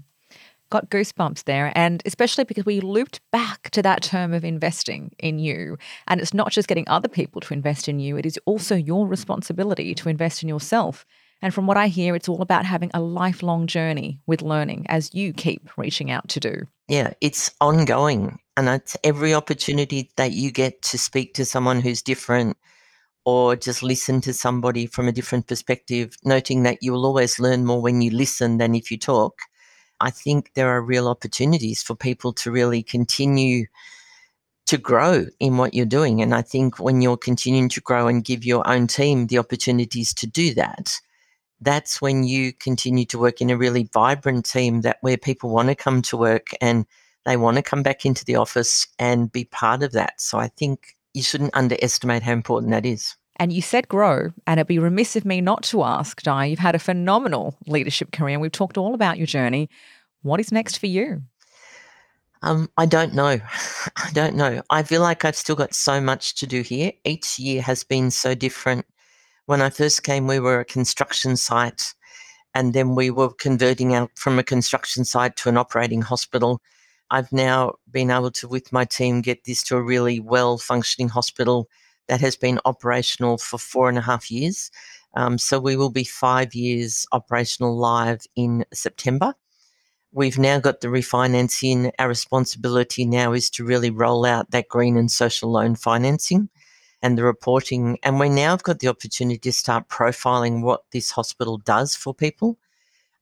Got 0.68 0.90
goosebumps 0.90 1.44
there. 1.44 1.72
And 1.76 2.02
especially 2.04 2.42
because 2.42 2.66
we 2.66 2.80
looped 2.80 3.20
back 3.30 3.70
to 3.70 3.82
that 3.82 4.02
term 4.02 4.34
of 4.34 4.44
investing 4.44 5.12
in 5.20 5.38
you. 5.38 5.78
And 6.08 6.20
it's 6.20 6.34
not 6.34 6.50
just 6.50 6.66
getting 6.66 6.88
other 6.88 7.08
people 7.08 7.40
to 7.42 7.54
invest 7.54 7.88
in 7.88 8.00
you, 8.00 8.16
it 8.16 8.26
is 8.26 8.40
also 8.46 8.74
your 8.74 9.06
responsibility 9.06 9.94
to 9.94 10.08
invest 10.08 10.42
in 10.42 10.48
yourself. 10.48 11.06
And 11.40 11.54
from 11.54 11.68
what 11.68 11.76
I 11.76 11.86
hear, 11.86 12.16
it's 12.16 12.28
all 12.28 12.42
about 12.42 12.64
having 12.64 12.90
a 12.94 13.00
lifelong 13.00 13.68
journey 13.68 14.20
with 14.26 14.42
learning 14.42 14.86
as 14.88 15.14
you 15.14 15.32
keep 15.32 15.68
reaching 15.76 16.10
out 16.10 16.28
to 16.30 16.40
do. 16.40 16.66
Yeah, 16.88 17.12
it's 17.20 17.54
ongoing. 17.60 18.40
And 18.56 18.68
it's 18.68 18.96
every 19.04 19.34
opportunity 19.34 20.10
that 20.16 20.32
you 20.32 20.50
get 20.50 20.80
to 20.82 20.98
speak 20.98 21.34
to 21.34 21.44
someone 21.44 21.80
who's 21.80 22.00
different 22.00 22.56
or 23.26 23.56
just 23.56 23.82
listen 23.82 24.20
to 24.22 24.32
somebody 24.32 24.86
from 24.86 25.08
a 25.08 25.12
different 25.12 25.46
perspective, 25.46 26.16
noting 26.24 26.62
that 26.62 26.82
you 26.82 26.92
will 26.92 27.04
always 27.04 27.38
learn 27.38 27.66
more 27.66 27.82
when 27.82 28.00
you 28.00 28.10
listen 28.10 28.56
than 28.58 28.74
if 28.74 28.90
you 28.90 28.96
talk. 28.96 29.40
I 30.00 30.10
think 30.10 30.52
there 30.54 30.68
are 30.70 30.80
real 30.80 31.08
opportunities 31.08 31.82
for 31.82 31.94
people 31.94 32.32
to 32.34 32.50
really 32.50 32.82
continue 32.82 33.66
to 34.66 34.78
grow 34.78 35.26
in 35.38 35.56
what 35.56 35.74
you're 35.74 35.86
doing. 35.86 36.22
And 36.22 36.34
I 36.34 36.42
think 36.42 36.78
when 36.78 37.02
you're 37.02 37.16
continuing 37.16 37.68
to 37.70 37.80
grow 37.80 38.08
and 38.08 38.24
give 38.24 38.44
your 38.44 38.66
own 38.68 38.86
team 38.86 39.26
the 39.26 39.38
opportunities 39.38 40.14
to 40.14 40.26
do 40.26 40.54
that, 40.54 40.94
that's 41.60 42.00
when 42.00 42.24
you 42.24 42.52
continue 42.52 43.06
to 43.06 43.18
work 43.18 43.40
in 43.40 43.50
a 43.50 43.56
really 43.56 43.88
vibrant 43.92 44.44
team 44.44 44.82
that 44.82 44.98
where 45.00 45.16
people 45.16 45.50
want 45.50 45.68
to 45.68 45.74
come 45.74 46.02
to 46.02 46.16
work 46.16 46.48
and 46.60 46.86
they 47.26 47.36
want 47.36 47.56
to 47.56 47.62
come 47.62 47.82
back 47.82 48.06
into 48.06 48.24
the 48.24 48.36
office 48.36 48.86
and 48.98 49.30
be 49.30 49.44
part 49.44 49.82
of 49.82 49.92
that. 49.92 50.20
So 50.20 50.38
I 50.38 50.46
think 50.46 50.96
you 51.12 51.22
shouldn't 51.22 51.56
underestimate 51.56 52.22
how 52.22 52.32
important 52.32 52.70
that 52.70 52.86
is. 52.86 53.16
And 53.38 53.52
you 53.52 53.60
said 53.60 53.88
grow, 53.88 54.30
and 54.46 54.58
it'd 54.58 54.68
be 54.68 54.78
remiss 54.78 55.16
of 55.16 55.26
me 55.26 55.42
not 55.42 55.62
to 55.64 55.82
ask, 55.82 56.22
Di, 56.22 56.46
you've 56.46 56.58
had 56.60 56.74
a 56.74 56.78
phenomenal 56.78 57.58
leadership 57.66 58.12
career, 58.12 58.34
and 58.34 58.40
we've 58.40 58.52
talked 58.52 58.78
all 58.78 58.94
about 58.94 59.18
your 59.18 59.26
journey. 59.26 59.68
What 60.22 60.40
is 60.40 60.52
next 60.52 60.78
for 60.78 60.86
you? 60.86 61.22
Um, 62.42 62.70
I 62.78 62.86
don't 62.86 63.12
know. 63.12 63.40
I 63.96 64.10
don't 64.12 64.36
know. 64.36 64.62
I 64.70 64.84
feel 64.84 65.02
like 65.02 65.24
I've 65.24 65.36
still 65.36 65.56
got 65.56 65.74
so 65.74 66.00
much 66.00 66.36
to 66.36 66.46
do 66.46 66.62
here. 66.62 66.92
Each 67.04 67.38
year 67.38 67.60
has 67.60 67.82
been 67.82 68.10
so 68.10 68.34
different. 68.34 68.86
When 69.46 69.60
I 69.60 69.68
first 69.68 70.02
came, 70.02 70.26
we 70.26 70.38
were 70.38 70.60
a 70.60 70.64
construction 70.64 71.36
site, 71.36 71.92
and 72.54 72.72
then 72.72 72.94
we 72.94 73.10
were 73.10 73.30
converting 73.30 73.94
out 73.94 74.12
from 74.14 74.38
a 74.38 74.44
construction 74.44 75.04
site 75.04 75.36
to 75.36 75.48
an 75.48 75.58
operating 75.58 76.02
hospital. 76.02 76.62
I've 77.10 77.32
now 77.32 77.74
been 77.90 78.10
able 78.10 78.30
to, 78.32 78.48
with 78.48 78.72
my 78.72 78.84
team, 78.84 79.20
get 79.20 79.44
this 79.44 79.62
to 79.64 79.76
a 79.76 79.82
really 79.82 80.20
well 80.20 80.58
functioning 80.58 81.08
hospital 81.08 81.68
that 82.08 82.20
has 82.20 82.36
been 82.36 82.60
operational 82.64 83.38
for 83.38 83.58
four 83.58 83.88
and 83.88 83.98
a 83.98 84.02
half 84.02 84.30
years. 84.30 84.70
Um, 85.14 85.38
so 85.38 85.58
we 85.58 85.76
will 85.76 85.90
be 85.90 86.04
five 86.04 86.54
years 86.54 87.06
operational 87.12 87.76
live 87.76 88.20
in 88.36 88.64
September. 88.72 89.34
We've 90.12 90.38
now 90.38 90.60
got 90.60 90.80
the 90.80 90.88
refinancing. 90.88 91.90
Our 91.98 92.08
responsibility 92.08 93.04
now 93.04 93.32
is 93.32 93.50
to 93.50 93.64
really 93.64 93.90
roll 93.90 94.24
out 94.24 94.50
that 94.50 94.68
green 94.68 94.96
and 94.96 95.10
social 95.10 95.50
loan 95.50 95.74
financing 95.74 96.48
and 97.02 97.18
the 97.18 97.24
reporting. 97.24 97.98
And 98.02 98.18
we 98.18 98.28
now 98.28 98.50
have 98.50 98.62
got 98.62 98.78
the 98.78 98.88
opportunity 98.88 99.38
to 99.38 99.52
start 99.52 99.88
profiling 99.88 100.62
what 100.62 100.82
this 100.92 101.10
hospital 101.10 101.58
does 101.58 101.94
for 101.94 102.14
people. 102.14 102.58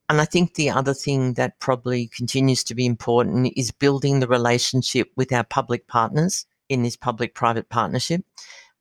And 0.09 0.21
I 0.21 0.27
think 0.27 0.55
the 0.55 0.71
other 0.71 0.95
thing 0.95 1.35
that 1.35 1.59
probably 1.61 2.09
continues 2.09 2.63
to 2.65 2.75
be 2.75 2.85
important 2.85 3.53
is 3.57 3.71
building 3.71 4.21
the 4.21 4.29
relationship 4.29 5.11
with 5.17 5.33
our 5.33 5.45
public 5.45 5.87
partners 5.87 6.47
in 6.69 6.83
this 6.83 6.97
public 6.97 7.35
private 7.35 7.69
partnership. 7.69 8.25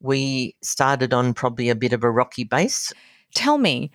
We 0.00 0.54
started 0.62 1.14
on 1.14 1.32
probably 1.32 1.70
a 1.70 1.74
bit 1.74 1.92
of 1.92 2.04
a 2.04 2.10
rocky 2.10 2.44
base. 2.44 2.92
Tell 3.34 3.56
me, 3.56 3.90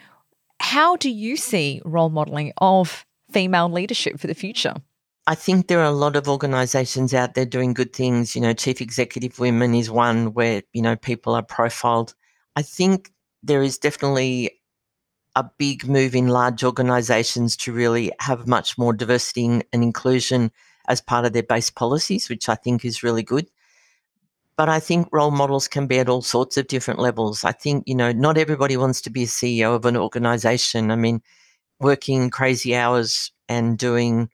how 0.60 0.96
do 0.96 1.10
you 1.10 1.38
see 1.38 1.82
role 1.86 2.10
modeling 2.10 2.52
of 2.58 3.06
female 3.32 3.70
leadership 3.70 4.20
for 4.20 4.28
the 4.28 4.34
future? 4.34 4.76
I 5.28 5.36
think 5.36 5.68
there 5.68 5.82
are 5.82 5.84
a 5.84 5.92
lot 5.92 6.16
of 6.16 6.28
organizations 6.28 7.14
out 7.14 7.36
there 7.36 7.46
doing 7.46 7.76
good 7.76 7.94
things. 7.94 8.36
You 8.36 8.42
know, 8.42 8.54
Chief 8.54 8.82
Executive 8.82 9.38
Women 9.38 9.76
is 9.76 9.92
one 9.92 10.34
where, 10.34 10.64
you 10.74 10.82
know, 10.82 10.96
people 10.96 11.36
are 11.36 11.44
profiled. 11.44 12.16
I 12.56 12.64
think 12.64 13.12
there 13.44 13.62
is 13.62 13.78
definitely 13.78 14.59
a 15.36 15.50
big 15.58 15.88
move 15.88 16.16
in 16.16 16.28
large 16.28 16.64
organizations 16.64 17.56
to 17.58 17.72
really 17.72 18.12
have 18.20 18.48
much 18.48 18.78
more 18.78 18.94
diversity 18.94 19.46
and 19.46 19.66
inclusion 19.72 20.52
as 20.88 21.02
part 21.02 21.26
of 21.26 21.34
their 21.34 21.44
base 21.44 21.70
policies, 21.70 22.30
which 22.30 22.50
I 22.50 22.56
think 22.56 22.84
is 22.84 23.04
really 23.04 23.24
good. 23.24 23.48
But 24.58 24.68
I 24.68 24.80
think 24.80 25.08
role 25.12 25.32
models 25.32 25.68
can 25.68 25.88
be 25.88 26.00
at 26.00 26.10
all 26.10 26.22
sorts 26.22 26.58
of 26.58 26.68
different 26.68 27.00
levels. 27.00 27.46
I 27.46 27.54
think, 27.54 27.86
you 27.88 27.96
know, 27.96 28.12
not 28.12 28.38
everybody 28.38 28.76
wants 28.76 29.00
to 29.02 29.10
be 29.10 29.24
a 29.24 29.28
CEO 29.28 29.76
of 29.76 29.86
an 29.86 29.96
organization. 29.96 30.92
I 30.92 30.96
mean, 30.96 31.22
working 31.80 32.30
crazy 32.30 32.76
hours 32.76 33.32
and 33.48 33.78
doing 33.78 34.30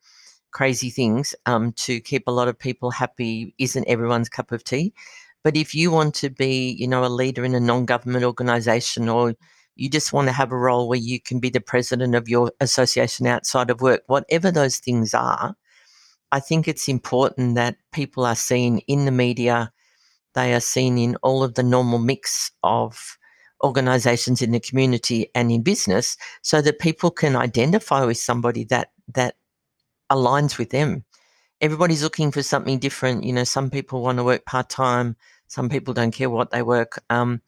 crazy 0.52 0.90
things 0.90 1.36
um, 1.46 1.74
to 1.74 2.00
keep 2.00 2.28
a 2.28 2.32
lot 2.32 2.48
of 2.48 2.58
people 2.58 2.90
happy 2.90 3.54
isn't 3.60 3.88
everyone's 3.88 4.30
cup 4.30 4.52
of 4.52 4.64
tea. 4.64 4.94
But 5.44 5.56
if 5.56 5.76
you 5.76 5.92
want 5.92 6.16
to 6.16 6.30
be, 6.32 6.72
you 6.72 6.88
know, 6.88 7.06
a 7.06 7.08
leader 7.08 7.46
in 7.46 7.54
a 7.54 7.60
non-government 7.60 8.26
organization 8.26 9.10
or 9.10 9.36
you 9.76 9.90
just 9.90 10.14
want 10.14 10.28
to 10.28 10.34
have 10.34 10.52
a 10.52 10.58
role 10.58 10.88
where 10.88 11.00
you 11.00 11.20
can 11.20 11.40
be 11.40 11.50
the 11.50 11.60
president 11.62 12.16
of 12.16 12.30
your 12.30 12.52
association 12.60 13.28
outside 13.28 13.70
of 13.70 13.82
work, 13.82 14.04
whatever 14.08 14.52
those 14.52 14.78
things 14.78 15.14
are, 15.14 15.56
I 16.32 16.40
think 16.40 16.68
it's 16.68 16.88
important 16.88 17.56
that 17.56 17.78
people 17.92 18.26
are 18.26 18.36
seen 18.36 18.80
in 18.88 19.06
the 19.06 19.12
media, 19.12 19.72
they 20.34 20.54
are 20.54 20.60
seen 20.60 20.98
in 20.98 21.16
all 21.18 21.44
of 21.44 21.54
the 21.54 21.64
normal 21.64 22.00
mix 22.00 22.52
of 22.64 23.18
organizations 23.64 24.42
in 24.42 24.52
the 24.52 24.60
community 24.60 25.30
and 25.34 25.52
in 25.52 25.64
business 25.64 26.18
so 26.42 26.62
that 26.62 26.80
people 26.80 27.10
can 27.10 27.36
identify 27.36 28.04
with 28.04 28.18
somebody 28.18 28.66
that 28.66 28.92
that 29.14 29.36
aligns 30.12 30.58
with 30.58 30.72
them. 30.72 31.06
Everybody's 31.62 32.04
looking 32.04 32.32
for 32.32 32.44
something 32.44 32.80
different. 32.80 33.24
You 33.24 33.32
know, 33.32 33.46
some 33.46 33.70
people 33.70 34.02
want 34.02 34.18
to 34.18 34.24
work 34.24 34.46
part 34.46 34.70
time, 34.70 35.16
some 35.48 35.70
people 35.70 35.94
don't 35.94 36.12
care 36.12 36.30
what 36.30 36.52
they 36.52 36.64
work. 36.64 37.02
Um, 37.10 37.42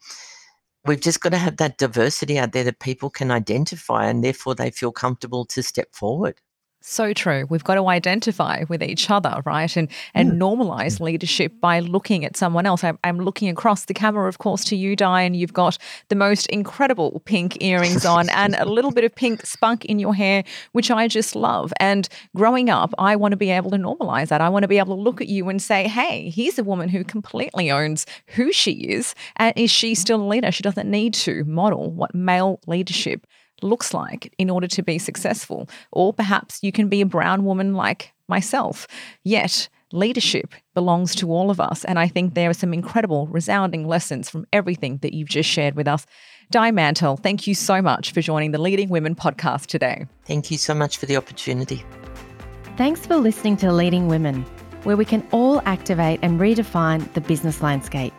we've 0.86 1.00
just 1.00 1.20
got 1.20 1.30
to 1.30 1.38
have 1.38 1.56
that 1.58 1.78
diversity 1.78 2.38
out 2.38 2.52
there 2.52 2.64
that 2.64 2.80
people 2.80 3.10
can 3.10 3.30
identify 3.30 4.06
and 4.06 4.24
therefore 4.24 4.54
they 4.54 4.70
feel 4.70 4.92
comfortable 4.92 5.44
to 5.46 5.62
step 5.62 5.94
forward. 5.94 6.40
So 6.80 7.12
true. 7.12 7.44
We've 7.50 7.64
got 7.64 7.74
to 7.74 7.88
identify 7.88 8.64
with 8.68 8.84
each 8.84 9.10
other, 9.10 9.42
right? 9.44 9.76
And 9.76 9.88
and 10.14 10.32
mm. 10.32 10.38
normalize 10.38 11.00
leadership 11.00 11.52
by 11.60 11.80
looking 11.80 12.24
at 12.24 12.36
someone 12.36 12.66
else. 12.66 12.84
I'm, 12.84 12.98
I'm, 13.02 13.18
looking 13.18 13.48
across 13.48 13.86
the 13.86 13.94
camera, 13.94 14.28
of 14.28 14.38
course, 14.38 14.64
to 14.66 14.76
you, 14.76 14.94
Diane. 14.94 15.34
you've 15.34 15.52
got 15.52 15.76
the 16.08 16.14
most 16.14 16.46
incredible 16.46 17.20
pink 17.24 17.60
earrings 17.62 18.06
on 18.06 18.28
and 18.30 18.54
a 18.54 18.64
little 18.64 18.92
bit 18.92 19.02
of 19.02 19.12
pink 19.12 19.44
spunk 19.44 19.84
in 19.86 19.98
your 19.98 20.14
hair, 20.14 20.44
which 20.70 20.88
I 20.88 21.08
just 21.08 21.34
love. 21.34 21.72
And 21.80 22.08
growing 22.36 22.70
up, 22.70 22.94
I 22.96 23.16
want 23.16 23.32
to 23.32 23.36
be 23.36 23.50
able 23.50 23.72
to 23.72 23.76
normalize 23.76 24.28
that. 24.28 24.40
I 24.40 24.48
want 24.48 24.62
to 24.62 24.68
be 24.68 24.78
able 24.78 24.96
to 24.96 25.02
look 25.02 25.20
at 25.20 25.26
you 25.28 25.48
and 25.48 25.60
say, 25.60 25.88
hey, 25.88 26.30
here's 26.30 26.60
a 26.60 26.64
woman 26.64 26.88
who 26.88 27.02
completely 27.02 27.72
owns 27.72 28.06
who 28.28 28.52
she 28.52 28.72
is. 28.72 29.16
And 29.36 29.52
is 29.56 29.70
she 29.72 29.96
still 29.96 30.22
a 30.22 30.28
leader? 30.28 30.52
She 30.52 30.62
doesn't 30.62 30.88
need 30.88 31.12
to 31.14 31.42
model 31.44 31.90
what 31.90 32.14
male 32.14 32.60
leadership 32.68 33.26
looks 33.62 33.94
like 33.94 34.34
in 34.38 34.50
order 34.50 34.66
to 34.68 34.82
be 34.82 34.98
successful. 34.98 35.68
Or 35.92 36.12
perhaps 36.12 36.60
you 36.62 36.72
can 36.72 36.88
be 36.88 37.00
a 37.00 37.06
brown 37.06 37.44
woman 37.44 37.74
like 37.74 38.12
myself. 38.28 38.86
Yet, 39.24 39.68
leadership 39.92 40.54
belongs 40.74 41.14
to 41.16 41.32
all 41.32 41.50
of 41.50 41.60
us. 41.60 41.84
And 41.84 41.98
I 41.98 42.08
think 42.08 42.34
there 42.34 42.50
are 42.50 42.54
some 42.54 42.74
incredible, 42.74 43.26
resounding 43.28 43.86
lessons 43.86 44.28
from 44.28 44.46
everything 44.52 44.98
that 44.98 45.14
you've 45.14 45.28
just 45.28 45.48
shared 45.48 45.76
with 45.76 45.88
us. 45.88 46.06
Di 46.50 46.70
Mantell, 46.70 47.16
thank 47.16 47.46
you 47.46 47.54
so 47.54 47.80
much 47.80 48.12
for 48.12 48.20
joining 48.20 48.50
the 48.52 48.60
Leading 48.60 48.88
Women 48.88 49.14
podcast 49.14 49.66
today. 49.66 50.06
Thank 50.24 50.50
you 50.50 50.58
so 50.58 50.74
much 50.74 50.98
for 50.98 51.06
the 51.06 51.16
opportunity. 51.16 51.84
Thanks 52.76 53.06
for 53.06 53.16
listening 53.16 53.56
to 53.58 53.72
Leading 53.72 54.08
Women, 54.08 54.42
where 54.84 54.96
we 54.96 55.04
can 55.04 55.26
all 55.32 55.60
activate 55.64 56.20
and 56.22 56.38
redefine 56.38 57.12
the 57.14 57.20
business 57.20 57.62
landscape. 57.62 58.14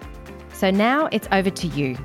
So 0.54 0.72
now 0.72 1.08
it's 1.12 1.28
over 1.32 1.50
to 1.50 1.68
you. 1.68 1.98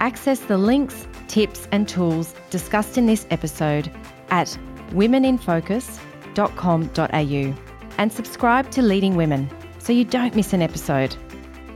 Access 0.00 0.40
the 0.40 0.56
links 0.56 1.07
tips, 1.28 1.66
and 1.72 1.88
tools 1.88 2.34
discussed 2.50 2.98
in 2.98 3.06
this 3.06 3.26
episode 3.30 3.90
at 4.30 4.58
womeninfocus.com.au 4.90 7.54
and 7.98 8.12
subscribe 8.12 8.70
to 8.70 8.82
Leading 8.82 9.16
Women 9.16 9.50
so 9.78 9.92
you 9.92 10.04
don't 10.04 10.34
miss 10.34 10.52
an 10.52 10.62
episode. 10.62 11.16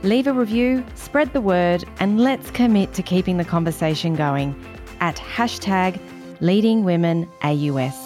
Leave 0.03 0.27
a 0.27 0.33
review, 0.33 0.83
spread 0.95 1.31
the 1.31 1.41
word, 1.41 1.85
and 1.99 2.19
let's 2.19 2.51
commit 2.51 2.93
to 2.93 3.01
keeping 3.01 3.37
the 3.37 3.45
conversation 3.45 4.15
going 4.15 4.53
at 4.99 5.15
hashtag 5.15 5.99
Leading 6.41 6.83
Women 6.83 7.29
AUS. 7.41 8.02